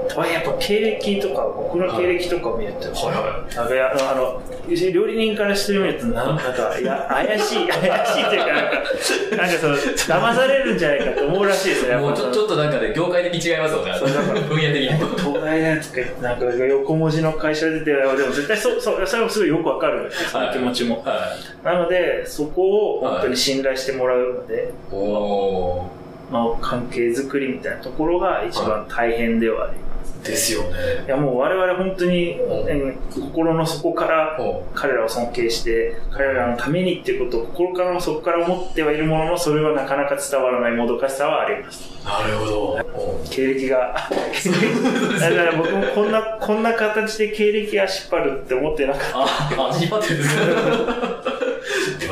[0.08, 11.96] とはいえやっぱ経歴とか、僕の経歴とかを見ると、はいはい、なんかやあの、料理人からしてみると、なんか、いや、怪しい、 怪しいというか、なんか、なんかその、騙されるんじゃないかと思うらしいですね。
[11.96, 13.94] もうちょちょっとなんかね、業界的に違いますよね。
[13.98, 14.90] そうだから分野的に。
[15.18, 21.04] 東大なんとか、なんか横文字の会社出て、でも絶対そう、そう、それもすごいよくわかるんですよ、その気持ちも。
[21.06, 25.90] はい、なので、そこを本当に信頼してもらうので、は
[26.30, 29.87] い、まあ、関係づくりみたいなところが一番大変ではあります。
[30.28, 30.70] ですよね。
[31.06, 34.38] いやもう我々本当に、うん、心の底から
[34.74, 41.98] 彼らを尊敬して、彼らのためにっていうことを心からの底から思ってはいるものの、それはなかなか伝わらないもどかしさはあります。
[42.04, 42.86] なるほど。
[43.30, 43.94] 経歴が、
[45.20, 49.18] だから僕もこんな、こんな形で経歴が引っ張るって思ってなかった。
[49.20, 51.37] あ、引っ張ってるんですか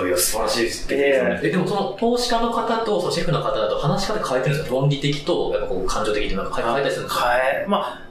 [0.06, 4.76] いや、素晴らしいですえー、え、でもその投資家の方とそのシェフの方だと話し方変えてるんですか？
[4.76, 7.30] 論理的と、やっぱこう感情的ってなんか変えたりするんですか？
[7.30, 8.02] 変え、まあ、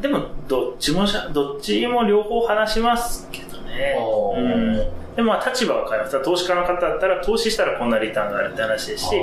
[0.00, 3.96] でも、どっちもしゃ、どっちも両方話しますけどね。
[4.36, 5.04] うん。
[5.14, 6.24] でもまあ立場は変えます。
[6.24, 9.16] 投資家の方だったら投資したらこんなリターンがあるって話ですし、シ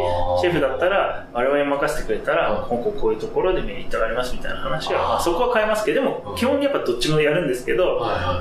[0.48, 8.00] ェフだったら我々に任せてくれたら、今後こういうところでメリットがありますみたいな話は、まあ、そこは変えますけど、でも基本にやっぱどっちもやるんですけど、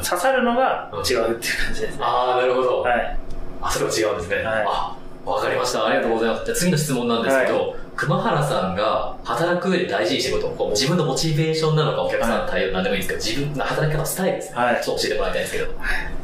[0.08, 1.40] 刺さるのが違うっていう感
[1.74, 1.98] じですね。
[2.00, 2.82] ああ、なるほど。
[2.82, 3.18] はい。
[3.60, 4.36] あ、それは違うんですね。
[4.36, 4.64] はい。
[4.66, 5.86] あ、わかりました。
[5.86, 6.44] ありがとうございます。
[6.46, 14.56] じゃ次の質問なんですけど、はい熊原さんが働く上で大事にしてること、自分のモチベーションなのか、お客さんの対応、なんでもいいんですけど、自分の働き方、スタイルですね。
[14.56, 14.82] はい。
[14.82, 15.66] そう教えてもらいたいんですけど。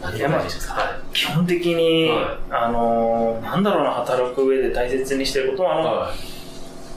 [0.00, 0.80] 何が大事ですか、は
[1.12, 6.14] い、基本的に、はい、あの、なんだろうな、働く上で大切にしてることは、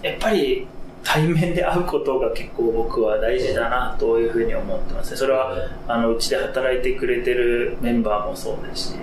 [0.01, 0.65] やっぱり、
[1.03, 5.17] 対面で会うことが結構僕は大事だなというふうに思ってますね。
[5.17, 5.53] それは、
[5.89, 8.95] あの、うちで働いてくれてるメンバーもそうですし、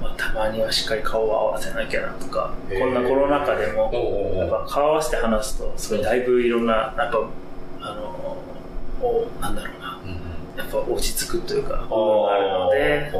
[0.00, 3.90] まあ、たまにはしっかり顔を合わせなきゃなとか、こんなコロナ禍でも、
[4.36, 7.18] やっぱ顔合わせて話すと、すごいだいぶいろんな、なんか、
[7.80, 8.36] あの、
[9.00, 9.98] おなんだろうな、
[10.56, 13.12] やっぱ落ち着くというか、部分があるので、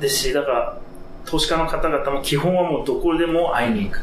[0.00, 0.78] ですし、だから、
[1.24, 4.00] 投資家の方々も基本はもうどこでも会いに行く。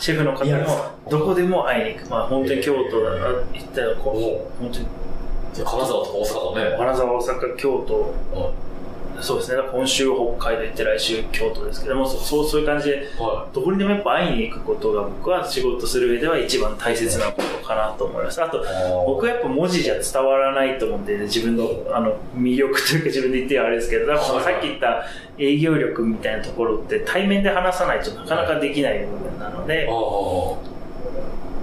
[0.00, 2.10] シェフの方もどこでも会いに行く。
[2.10, 4.14] まあ本当に京都だな、行ったら本
[4.72, 4.86] 当に。
[5.54, 6.76] 金沢とか大阪とね。
[6.78, 8.14] 金沢、大阪、京都、
[9.22, 10.06] そうですね、今週
[10.38, 18.42] 北海道行って来週京都ですけども、そうそういう感じで、はい、どこにでもやっぱ会いに行くことが僕は仕事する上では一番大切なことかなと思います。
[18.42, 18.64] あと、
[19.06, 25.04] 僕はやっぱ文字じゃ伝わらないと思うんで、自分のあの魅力というか自分で言ってはあれですけど、だからさっき言った
[25.38, 30.71] 営業力みたいなところって対面で話さないとなかなかできない部分なので、はい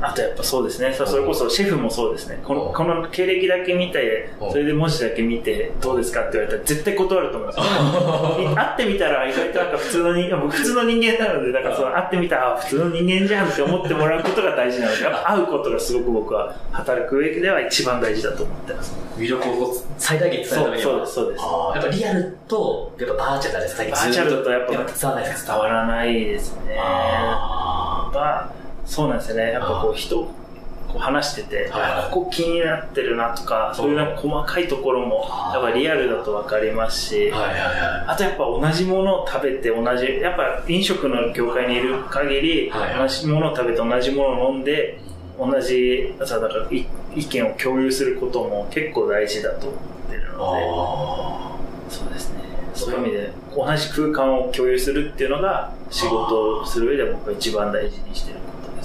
[0.01, 0.93] あとやっぱそうですね。
[0.93, 2.39] それこそシェフもそうですね。
[2.43, 7.59] この、この経歴だけ見て、それで文字だけ見て、どうですかって言われたら絶対断ると思います。
[7.59, 18.95] 会ってみたら意外となんか普通の人間、僕 普通の人間なので、だからその会ってみたら、普通の人間じゃんって思ってもらうことが大事なので、やっぱ会うことがすごく僕は働く上では一番大事だと思ってます。
[19.17, 20.91] 魅力を最大限伝えるためには。
[20.91, 21.43] そうです、そうです。
[21.43, 26.77] やっぱリアルと、やっぱバーチャルですかバーチャルとやっぱ伝わらないです伝わらないですね。
[26.81, 28.49] あ
[28.89, 29.51] そうなんですよね。
[29.51, 31.71] やっぱこう人、こう話してて、
[32.11, 33.89] ここ気になってるなとか、そう。
[33.89, 44.99] いうなんか細かいところも、やっぱリアルだと分かりますし、はいはいはあとやっぱ同じものを食べて同じ、やっぱ飲食の業界にいる限り、はい同じものを食べて同じものを飲んで、
[45.37, 50.25] 同じ、さ、だからい意見を共有することも結構大事だと思ってるい。
[50.25, 51.57] ので、あ
[51.89, 52.39] そうですね。
[52.73, 58.39] そういう意味で、同じ空間を共有するっていうのが、仕事をする上で僕が一番大事にしてる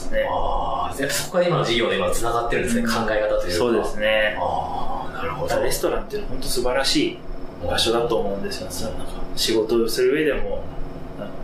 [0.05, 0.29] ことですね。
[0.31, 0.91] あ。
[0.91, 3.59] あそこが今の事業で今繋がってるんですね、うん考え方というか。
[3.59, 4.37] そうですね。
[4.39, 5.61] ああ、なるほど。
[5.63, 7.19] レストランっていうのは本当素晴らしい
[7.67, 8.67] 場所だと思うんですよ。
[8.71, 10.65] そのなんか仕事をする上でも、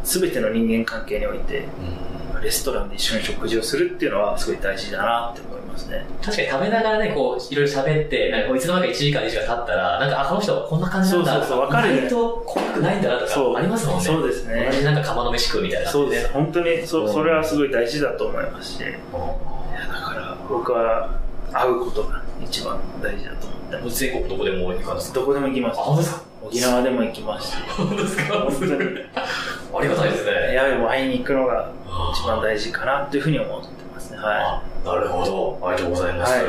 [0.04, 2.10] すべての人間関係において、うん
[2.42, 6.06] レストランで一緒に食事をするっていうのはすごい大事だなって思いますね。
[6.22, 14.04] 確かに食べながらね、こう、いろいろ喋って、なんかいつの間にか1時間、2時間経ったら、なんか、あ、この人こんな感じなんだそうそうそうわかるね意外と怖くないんだなとか、ありますもんね。
[14.04, 14.78] そうですね同。
[14.78, 15.90] じなんか釜の飯食うみたいな。
[15.90, 16.28] そうです。
[16.32, 21.10] 本当にそ、うんそれはすごい大事だと思いますし、いやだから僕は
[21.52, 23.90] 会うことが一番大事だと思って。
[23.90, 25.78] 全国どこでも行かんですかどこでも行きまあ、す。
[25.80, 26.22] 本当ですか？
[26.42, 28.34] 沖縄でも行きますし、本当ですか？
[28.40, 28.72] 本当に。
[28.72, 30.54] ありがたいですね。
[30.54, 31.70] やはりもう会いに行くのが
[32.14, 34.16] 一番大事かなというふうに思ってますね。
[34.18, 35.68] はあなるほど。
[35.68, 36.32] ありがとうございます。
[36.32, 36.44] はい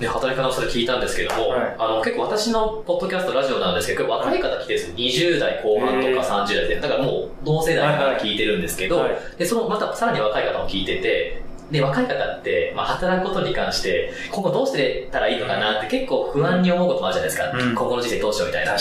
[0.00, 5.36] ね、働き方をそれ聞いたんですけども、はいあの結構私のポッドキャスト、ラジオなんですけど、若い方来てるんですよ。
[5.36, 17.50] 20代後半とか30代で、だからもう同世代から聞いてるんですけど、はいはいで、そのまたさらに若い方も聞いてて、で、若い方って、まあ、働くことに関して、今後どうしてたらいいのかなって結構不安に思うこともあるじゃないですか。
[17.50, 18.66] うん今後の人生どうしようみたいい。
[18.66, 18.76] な。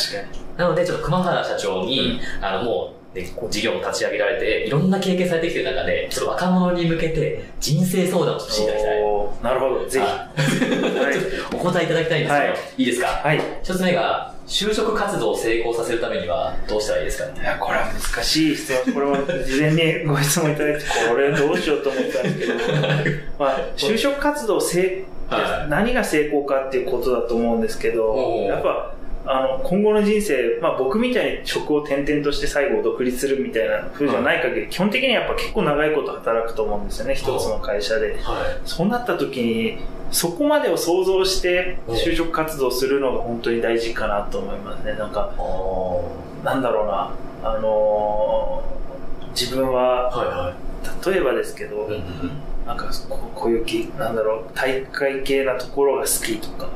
[0.58, 9.04] なので、ちょっと熊原社長に、あの、もう、ね、こう事業を立ち上げられて、いろんな経験されてきてる中で、ちょっと若者に向けて人生相談をしていただきたい。
[9.44, 9.86] なるほど。
[9.88, 10.06] ぜひ。
[10.06, 11.20] ははいい。
[11.54, 13.08] お答えいただきたいんですけど、はいい、いですか？
[13.08, 13.42] はい。
[13.62, 17.42] 一つ目が、就職活動を成功させるためにはどうしたらいいですか？
[17.42, 18.94] いや、これは難しい質問。
[18.94, 22.54] これも事前にご質問いただいて、 これどうしようと思ったんですけど、
[23.40, 24.80] まあ、就職活動成、
[25.30, 28.16] はい何が成功かっていうことだと思うんですけど
[28.48, 28.93] やっぱ、
[29.26, 38.18] あの、今後の人生、まあ僕みたいに職を転々として最後独立するみたいな風じゃない限り、基本的にはやっぱ結構長いこと働くと思うんですよね、一つの会社で。
[38.22, 39.78] はそうなった時に、
[40.12, 44.94] そこまでを想像して就職活動するのが本当に大事かなと思いますね。
[44.94, 45.34] なんか、
[46.44, 48.74] なんだろうな、あのー
[49.34, 50.54] 自分は、はいは
[51.06, 51.86] 例えばですけど、い。
[51.86, 52.02] うんうん。
[52.66, 52.90] なんか
[53.36, 56.70] こういうき、なんだろう、大会系なところが好きとか、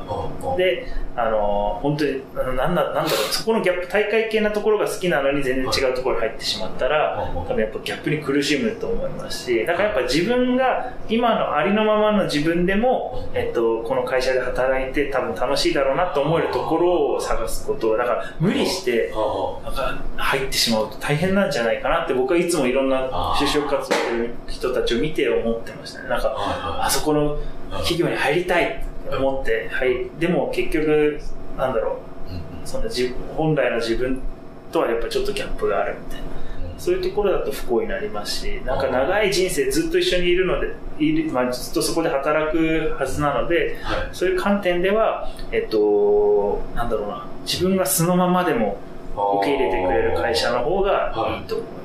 [0.50, 0.86] うんで、
[1.18, 23.08] あのー本当に、ななんだ、なんだろう、そこのギャップ、大会系なところが好きなのに全然違うところに入ってしまったら、うん多分やっぱギャップに苦しむと思いますし、だからやっぱ自分が今のありのままの自分でも、えっと、この会社で働いて多分楽しいだろうなと思えるところを探すこと、だから無理して、はなんか入ってしまうと大変なんじゃないかなって僕はいつもいろんな
[23.40, 26.08] 就職活動してる人たちを見て思ってましたね。
[26.08, 27.38] なんか、はあそこの
[27.70, 28.84] 企業に入りたい
[29.16, 31.20] 思って、はい、でも結局、
[31.56, 32.34] なんだろい。
[32.34, 34.20] うその自本来の自分
[34.70, 36.28] とはやっぱちょっとギャップがあるみたいな。
[36.78, 44.08] そういうところだと不幸になりますし、なんか長い人生ずっと一緒にいるので、いるまあ、ずっとそこで働くはずなので、はい。
[44.12, 48.78] そういう観点では、えっと、なんだろうな、自分が素のままでも
[49.40, 51.77] 受け入れてくれる会社の方がいいと思います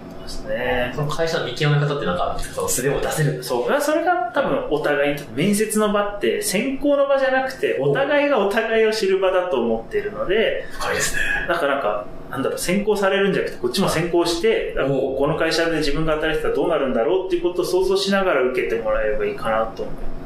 [0.46, 0.92] ね。
[0.96, 3.70] その会社の見極め方ってなんかその素でも出せるそう。
[3.70, 11.22] まあそれが多分お互いに面接の場って選考の場じゃなくて、お互いがお互いを知る場だと思っているので、深いですね。
[11.48, 20.23] なんかなんか、なんだろう、選考されるんじゃなくて、こっちも選考して、この会社で自分が働いてたらどうなるんだろうっていうことを想像しながら受けてもらえればいいかなと思いますね。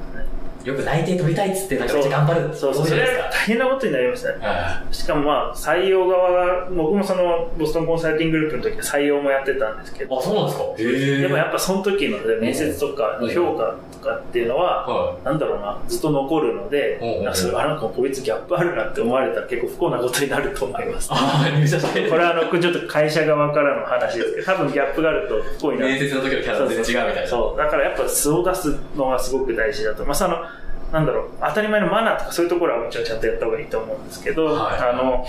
[0.68, 2.56] よく内定取りたいっつってなんかめっちゃ頑張る。
[2.56, 3.02] そうそう、それ。
[3.32, 4.38] 大変なことになりますね。
[4.40, 10.08] はしかもまあ、採用側が、僕もその、ボストンコンサルティンググループの時は採用もやってたんですけい。
[10.08, 17.00] ど、あ、そうなんですかへでもやっぱその時の面接とかの評価とかっていうのは、はなんだろうな、ずっと残るので
[17.34, 21.10] それあなんかこいつギャップあるなって思われたら結構不幸なことになると思います。
[21.12, 22.10] あ あ、入社して。
[22.10, 25.92] これはあの、ちょっと会社側からの話ですけど、多分ギャップがあると不幸になる。
[25.94, 27.28] 面接の時のキャラと全然違うみたいな。
[27.28, 27.58] そう。
[27.58, 30.06] だからやっぱ素を出すのがすごく大事だと。
[30.06, 30.38] まあ、その、
[30.92, 35.26] なんだろう、当たり前のマナーとかそういうところはもちろんちゃんとやった方がいいと思うんですけど、はいあの、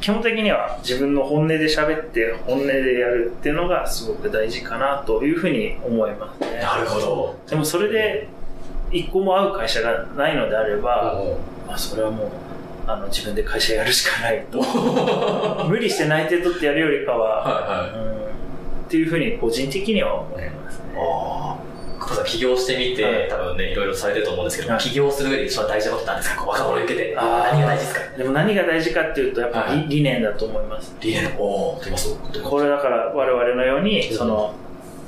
[0.00, 6.60] 基本的には自分の本音で喋って本音でやるっていうのがすごく大事かなというふうに思いますね。
[6.60, 7.38] なるほど。
[7.48, 8.28] でもそれで
[8.90, 11.22] 一個も会う会社がないのであれば、
[11.66, 12.28] まあ、それはもう
[12.86, 14.60] あの自分で会社やるしかないと。
[15.66, 18.06] 無理して内定取ってやるよりかは、はいはい。
[18.06, 20.94] うん、っていうふうに個人的には思いますね。
[22.26, 23.28] 起業してみて、はい。
[23.28, 24.80] 多分ね、いろいろされてると思うんですけど、はい。
[24.82, 26.44] 起業する上で一番大事なことなんですか？
[26.44, 27.14] 若者に向けて。
[27.14, 28.16] 何が大事ですか？
[28.16, 29.88] でも何が大事かっていうと、やっぱり、はい。
[29.88, 30.94] 理念だと思います。
[31.00, 31.34] 理念。
[31.38, 31.80] お
[32.42, 34.54] これだから我々のように、その、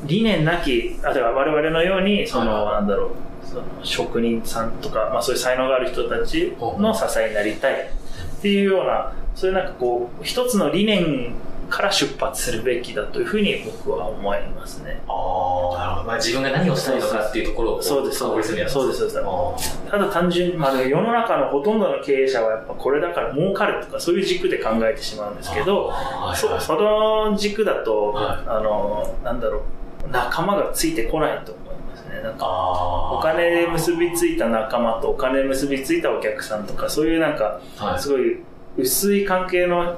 [0.05, 3.11] 理念なき、あ、だから我々のように、その、はいなんだろう、
[3.47, 11.33] その職人さんとか、まあ、そういう才能がある人たちの支えになりたいっていうような、そういうなんかこう、一つの理念
[11.69, 15.03] から出発するべきだというふうに僕は思いますね。
[15.09, 16.05] ああ。
[16.07, 18.49] まあ、自分が何をしたいのかっていうところをそうです、そうです。
[18.69, 19.21] そうです、そうです。
[19.21, 25.93] あただ単純に、まあ、世の中のほとんどの経営者はやっぱこれだから儲かるとかそういう軸で考えてしまうんですけど、
[26.35, 29.63] そその軸だと、はいあの、なんだろ
[30.07, 32.23] う、仲間がついてこないと思いますね。
[32.23, 38.43] なんかあお金で結びついた仲間とお金で結びついたお客さんとか、そういうなんか、はいすごい
[38.79, 39.97] 薄い関係の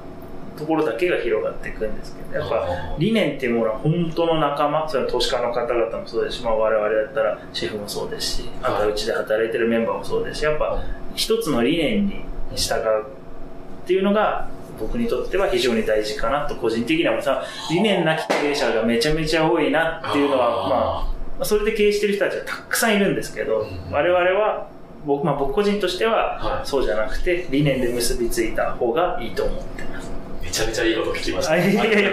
[0.59, 10.83] ところだけが広がっていくんですけど、やっぱ理念っていうものは本当の仲間、それは投資家の方々もそうですし、まあ、我々だったらシェフもそうですし、あとはうちで働いてるメンバーもそうですし、やっぱ
[11.15, 12.25] 一つの理念に
[12.57, 13.07] 従う
[13.85, 14.49] っていうのが、
[14.79, 17.75] 僕にとっては非常に大事かなと個人的には思います。
[17.75, 23.93] 理念なき経営者がめちゃめちゃ多いなっていうのは、まあ、それで経営してる人たちはたくさんいるんですけど、うん。
[23.93, 24.69] 我々は
[25.05, 26.67] 僕,、まあ、僕個人としてははい。
[26.67, 30.08] そうじゃなくて理念で結びついた方がいいと思ってます。
[30.65, 31.53] めちゃめちゃいいこと聞きました。
[31.53, 32.11] あいやいやいや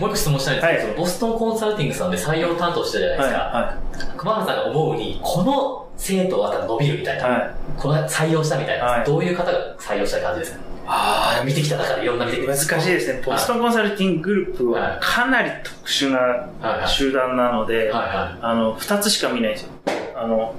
[0.00, 3.38] もう一個質問したいんですけど、はいボストンコンサルティングさんで採用担当してたじゃないですか。
[3.38, 3.78] は
[4.16, 7.40] 熊原さんが思うに、この生徒は伸びるみたいな、いはい。
[7.40, 7.50] はい。
[7.78, 10.58] この採用したみたいな、はいどういう方が採用した感じですか？
[10.84, 12.54] あ見てきた中でいろんな見てきた。
[12.54, 13.22] 難しいですね。
[13.24, 19.70] ボストンコンサルティンググループははいかなり特殊なはい集団なので、はいはあの、二つしか見ないんですよ。
[20.16, 20.54] あの、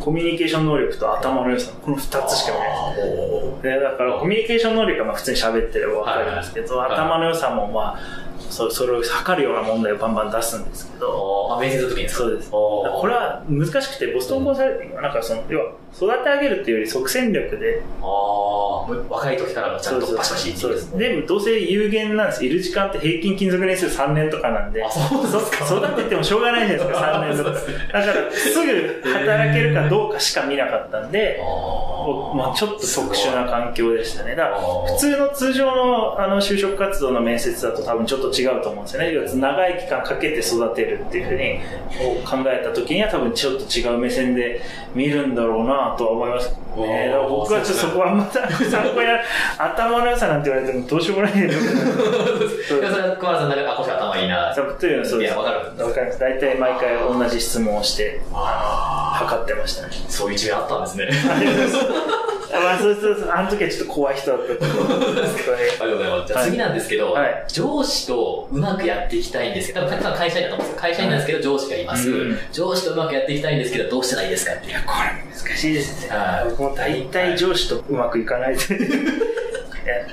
[0.00, 2.66] コミュニケーション能力と頭の良さ、この二つしか見な
[3.70, 3.78] い。
[3.78, 7.98] でだからコミュニケーション能力はまあ普通に喋ってればわかるんですけど、頭の良さもまあ
[8.38, 12.50] そそれを測るような問題をバンバン出すんですけど、面接の時にそうです。
[12.50, 17.82] これは難しくて、ボストンコンサルティングはなんかその、要は育て上げるっていうより即戦力で、
[19.08, 20.96] 若い時からもちゃんとバシバシそうです。
[20.96, 22.44] でもどうせ有限なんです。
[22.44, 27.50] いる時間って平均勤続年数3年とかなんで、育ててもしょうがないじゃないですか、3年とか。
[27.98, 31.86] だから、すぐ働けるかどうかしか見なかったんで、あ
[32.34, 34.36] まあ、ちょっと特殊な環境でしたね。
[34.36, 39.12] だから普通の通常のあの就職活動の面接だと多分ちょっと違うと思うんですよね。
[39.12, 44.60] 要は長い期間かけて育てるっていうふうに考えた時には多分ちょっと違う目線で
[44.94, 47.14] 見るんだろうなとは思いますね。
[47.28, 49.20] 僕はちょっとそこはまた参考や
[49.58, 54.54] 頭の良さなんて言われてもどうしようもないです いやそれは熊原さんなんか、あ、この人頭いいな。
[54.54, 55.32] というのはそうです。
[55.32, 56.18] いやわかるわかります。
[56.18, 59.92] 大体毎回同じ質問をして、測ってましたね。
[60.08, 61.08] そういう一面あったんですね。
[62.60, 63.30] まあ、そうそうそう。
[63.30, 65.58] あの時はちょっと怖い人だったと思うんですけどね。
[65.58, 66.28] ありがとうございます。
[66.28, 74.70] じゃあ次なんですけど、はい上司とうまくやっていきたいんですけど、多分会社員だと思うんです会社員なんですけど上司がいます、うん上司とうまくやっていきたいんですけど、どうしたらいいですかっていう。
[74.70, 76.16] いや、これ難しいですね。
[76.16, 78.58] はい僕も大体上司とうまくいかない で。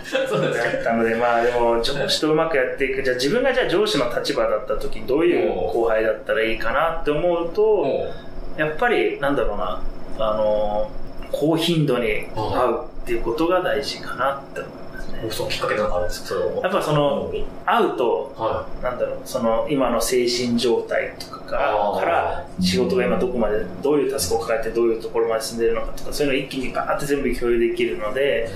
[0.06, 3.02] そうですかやったので、まあでも、上司とうまくやっていく。
[3.02, 8.14] じゃあ自分がじゃあ上司の立場だった時にどういう後輩だったらいいかなって思うと、も
[8.58, 9.82] やっぱり、なんだろうな、
[10.20, 10.92] あの、
[11.34, 15.32] 高頻度に会うっていうことが大事かなって思いますねう、。
[15.32, 17.34] そのきっかけなんかあるんですかそれはやっぱその、
[17.66, 21.56] 会うと、はなんだろう、その今の精神状態とかか
[22.06, 28.50] ら仕事が今どこまで、どういうタスクを抱えてどういうところまで進んでるのかとか、そういうのを一気にバーって全部共有できるので、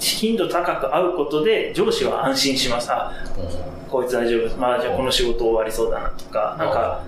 [0.00, 2.90] 頻度高く会うことで上司は安心します。
[2.92, 3.90] あ、い。
[3.90, 4.56] こいつ大丈夫。
[4.58, 7.02] まあじゃあこの仕事終わりそうだなとか、なんか、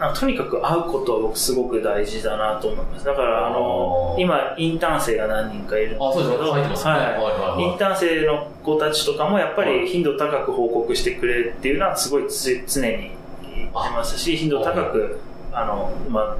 [0.00, 3.04] あとにかく会うことは僕すごく大事だなと思います。
[3.04, 6.36] だからあの今インターン生が何人かいるんですあ、そうですね。
[6.36, 13.10] けど、はいはいインターン生の子たちとかもやっぱり頻度高く報告してくれるっていうのはすごいつ常に
[13.42, 15.18] 言ってますし、頻度高く、
[15.52, 16.36] あの、まあ、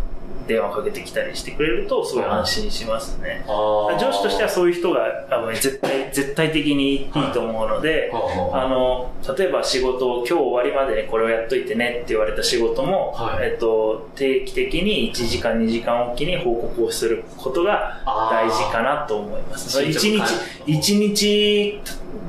[0.49, 3.45] 電話かけてきたりしてくれるとすごい安心しますね。
[3.47, 13.51] 上司としてはそういう人があの絶対、絶対的にいいと思うので、はあの、例えば仕事を今日終わりまでにこれをやっといてねって言われた仕事も、はい。
[13.51, 18.01] えっと、定期的に1時間2時間おきに報告をすることが
[18.31, 19.79] 大事かなと思います。
[19.79, 20.22] あー一日、
[20.66, 21.81] 一日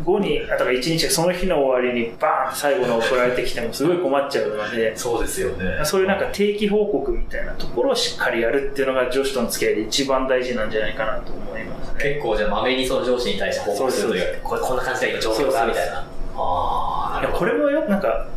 [0.04, 5.84] 後に、あだから一日その日の終わりにバーン最後の送られてきてもすごい困っちゃうので、そうですよね。
[5.84, 12.04] そういうなんか定期報告みたいなところをしっかりやるっていうのが上司との付き合いで一番大事なんじゃないかなと思いますね。
[12.04, 16.08] 結構じゃあ、まめにその上司に対して報告するというこれこんな感じで今状況そうそうがみたいな。
[16.36, 18.28] ああ、これもよなんか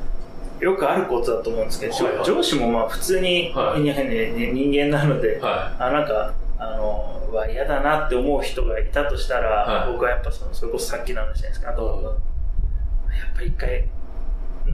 [0.60, 13.88] よくあることだと思うんですけど、はいはい上司もまあ普通に、はい人間なので、はあなんかあのは嫌だなって思う人がいたとしたら、はい僕はやっぱそのそれこそさっきの話じゃないですかあと、うんやっぱり一回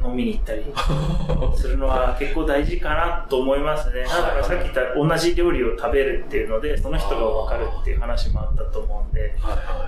[0.04, 0.64] 飲みに行ったり
[1.56, 4.04] するのは結構大事かなと思いますね。
[4.04, 9.34] だからさっき言った同じ料理を食べるっていうので、その人が分かるっていう話もあったと思うんで。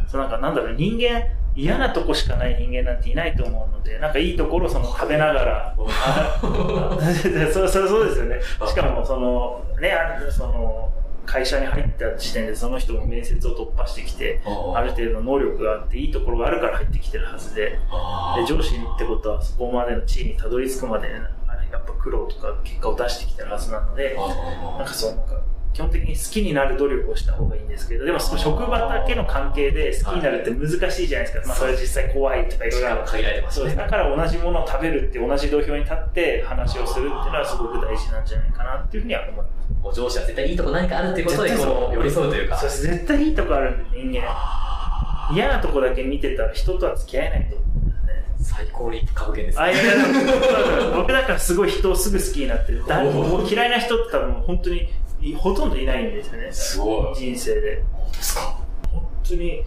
[0.06, 5.74] そうなんかなんだろう、人間、嫌なとこしかない人間なんていないと思うので、なんかいいところをその食べながら、
[7.52, 8.40] そうそうそうですよね。
[8.66, 10.92] しかもその、ね、あその、
[11.26, 14.40] 会社に入った時点でその人も面接を突破してきて、
[14.74, 17.78] ある程度の能力があっていいところがあるから入ってきてるはずで、
[18.36, 21.14] で上司ってことはそこまでの地位にたどり着くまで、ね、
[21.70, 25.40] やっぱ苦労とか結果を出してきてるはずなので、なんかそう、なんか
[25.72, 31.46] 基本的に好きになる努力をした方がいいんですけど、でもその職場だけの関係で好きになるって難しいじゃないですか。
[31.46, 33.04] まあそれ実際怖いとかいろいろある。
[33.06, 33.76] 限られてますね。
[33.76, 39.46] だから同じものを食べるって同じ土俵に立って話をするっていうのはすごく大事なんじゃないかなっていうふうには思い
[39.82, 39.96] ます。
[40.00, 42.56] 上司は絶対いいとこ何かあるっていうことでこう寄り添うというか。
[42.58, 42.82] そうです。
[42.82, 44.28] 絶対いいとこあるんで人間。
[45.32, 48.24] 嫌なとこだけ見てたら人とは付き合えないと思うんですね。
[48.42, 49.72] 最高に格言です、ね。
[50.96, 52.82] 僕だからすごい人をすぐ好きになってる。
[53.48, 54.88] 嫌いな人って多分本当に
[55.36, 56.48] ほとんどいないんですよね。
[56.52, 57.14] すごい。
[57.14, 57.82] 人生で。
[57.92, 58.40] 本当ですか？
[58.92, 59.62] 本当に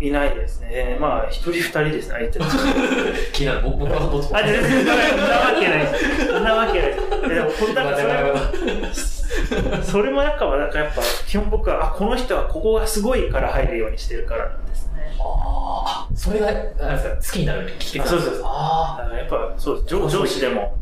[0.00, 0.96] いないですね。
[1.00, 2.44] まあ、一人二人ですね、相手の。
[3.32, 3.62] 気になる。
[3.62, 5.88] 僕はどっちあ、全然、そんなわけない。
[6.26, 6.90] そんなわけない
[7.28, 9.13] でも、本当はそれ
[9.82, 15.16] それもなんかは、なんかやっぱ、基本僕は、あ、この人はここがすごいから入るようにしてるからなんですね。
[15.18, 18.42] ああ、それが、あれですか、好きになるきっかけそうそうそう。
[18.44, 19.02] ああ。
[19.02, 20.76] だからやっぱ、そう上上司でも、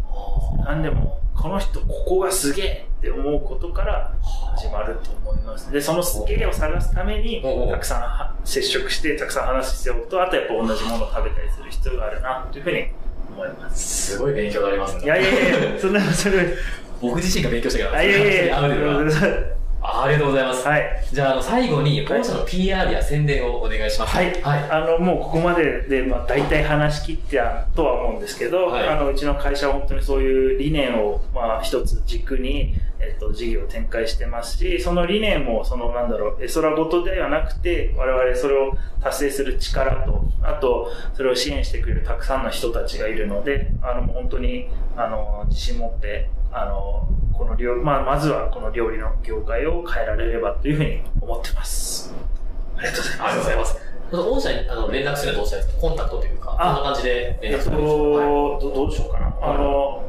[0.65, 4.13] 何でも、この人、ここがすげえって思うことから
[4.57, 5.73] 始まると思います。
[5.73, 12.87] で、そのすげえを探すために、たくさん接触して、たくさん話しておくと、あとやっぱ同じものを食べたりする必要があるな、というふうに
[13.35, 14.13] 思います。
[14.13, 15.05] すごい勉強になりますね。
[15.05, 15.31] いやいや
[15.71, 16.55] いや、そんな、それ。
[17.03, 18.63] 僕自身が勉強したけど、いやいやいや、
[19.83, 20.67] ありがとうございます。
[20.67, 21.05] はい。
[21.13, 24.17] じゃあ、あの、最後に、御社の PR や宣伝をお願いします。
[24.17, 24.27] はい。
[24.41, 24.71] はい。
[24.71, 52.15] あの、もうここまでで、まあ、大体話し切ってやとは思うんですけど、はい、あの、うちの会社は本当にそういう理念を、まあ、一つ軸に、えっと、事業を展開してますし、その理念も、その、なんだろう、絵空ごとではなくて、我々それを達成する力と、あと、それを支援してくれるたくさんの人たちがいるので、あの、本当に、あの、自信持って、あの、この料、まあ、まずはこの料理の業界を変えられればというふうに思ってます。
[52.77, 53.23] ありがとうございます。
[53.23, 53.79] ありがとうございます。
[54.13, 59.27] 御社にあの連絡するのはどうしたらいいですかコンタクトというか、こんな感じで連絡するんですか、はい、どどうしようかな？
[59.41, 60.03] あの、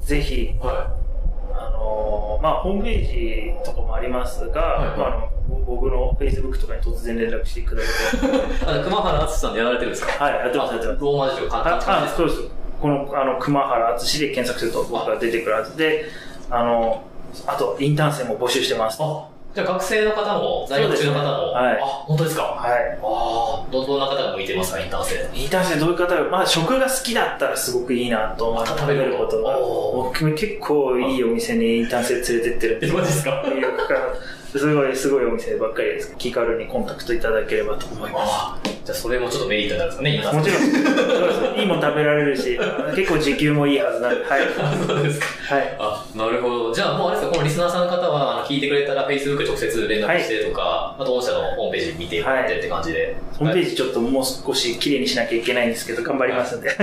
[0.00, 5.30] ぜひ、はい、あの、まあ、ホームページとかもありますが、はいはい、まあ、あの
[5.64, 8.20] 僕の Facebook とかに突然連絡してください。
[8.66, 10.24] あの、熊原敦さんでやられてるんですか？
[10.24, 11.00] はい、やってます、やってます。
[11.00, 12.59] ローマ字で簡単あ、そうです。
[12.80, 16.06] この、あの、熊原敦で検索すると僕が出てくるはずで、
[16.50, 17.02] あの、
[17.46, 18.98] あと、インターン生も募集してます。
[19.00, 21.78] あ、じゃあ学生の方も、在学中の方も、はい。
[21.80, 22.42] あ、本当ですか？
[22.42, 22.98] はい。
[23.02, 25.38] ああ、ど、どんな方が向いてますか、インターン生？
[25.40, 26.14] インターン生どういう方？
[26.14, 28.70] が、まあ、食が好きだったらすごくいいなと思って。
[28.70, 29.58] 食べることが。
[29.94, 32.86] 僕結構いいお店にインターン生連れてってるんで。
[32.88, 32.94] す。
[32.94, 33.44] マジですか？
[34.58, 36.14] すごい、すごいお店ばっかりです。
[36.18, 38.70] 気軽にコンタクトいただければと思います。
[38.84, 40.60] じゃあそれもちょっとメリットになるんですかね、もちろん。
[40.60, 41.60] そうです。
[41.60, 42.58] いいもん食べられるし、
[42.96, 44.24] 結構時給もいいはずなんで。
[44.24, 44.40] はい。
[44.86, 45.54] そうですか。
[45.54, 45.76] はい。
[45.78, 46.74] あ、なるほど。
[46.74, 53.16] じゃあもうあれですか、このリスナーさんの方は、聞いてくれたら Facebook 直接連絡してとか、はい、あと御社のホームページ見てもらってって感じで。
[53.38, 56.76] ホームページちょっともう少し綺麗にしなきゃいけないんですけど、頑張りますんで。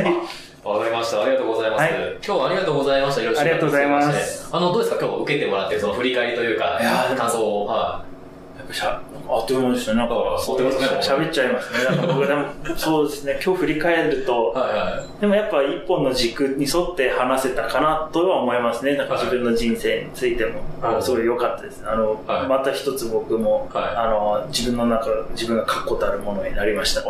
[0.68, 1.22] はいわかりました。
[1.24, 1.82] ありがとうございます。
[1.82, 3.22] はい、今日はありがとうございました。
[3.22, 3.78] よろしくお願いします。
[3.78, 4.50] ありがとうございます。
[4.52, 5.06] あの、どうですか？
[5.06, 6.80] 今日受けてもらって、その振り返りというか、
[7.18, 7.66] 感想を。
[7.66, 8.74] はい。
[8.74, 9.98] しゃあっという間でしたね。
[10.00, 10.88] なんか、そうですね。
[11.02, 11.86] 喋っちゃいますね。
[11.86, 12.46] なんか僕 でも、
[12.76, 13.40] そうですね。
[13.42, 18.98] 今日振り返ると、はいはい、でもやっぱ一本の軸に沿って話せたかなとは思いますね。
[18.98, 21.82] なんか自分の人生についても、はい、すごい良かったです。
[21.88, 27.04] あの、はい、また一つ僕も、はい、あの、自分の中、自分が確固たるものになりました。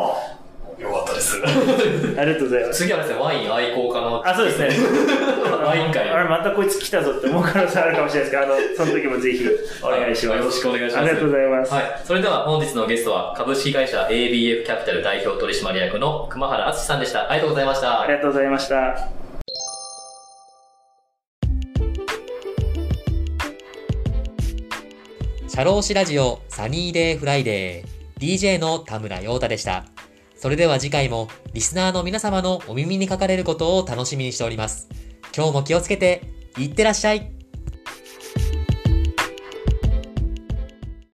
[0.80, 1.42] よかったです。
[1.44, 2.84] ありがとうございます。
[2.84, 4.22] 次はですね、ワイン愛好家の。
[4.24, 4.70] あ、そうですね。
[5.64, 6.08] ワイン会。
[6.10, 9.46] あれ、またこいつ来たぞって思う可能性あるかもしれないですけど、あの、 その時もぜひ
[9.82, 10.38] お願いします。
[10.38, 11.00] よろしくお願いします。
[11.00, 11.74] ありがとうございます。
[11.74, 11.84] はい。
[12.04, 17.32] それでは本日のゲストは、株式会社 ABF キャピタル代表取締役の熊原充志さんでした。
[17.32, 18.02] ありがとうございました。
[18.02, 19.18] ありがとうございました。
[25.48, 29.86] シャローシラジオサニーデイフライデー DJ の田村陽太でした。
[30.38, 34.88] それでは次回もリスナーの皆様のお耳にかかれることを楽しみにしております。
[35.36, 36.22] 今日も気をつけて、
[36.58, 37.37] いってらっしゃい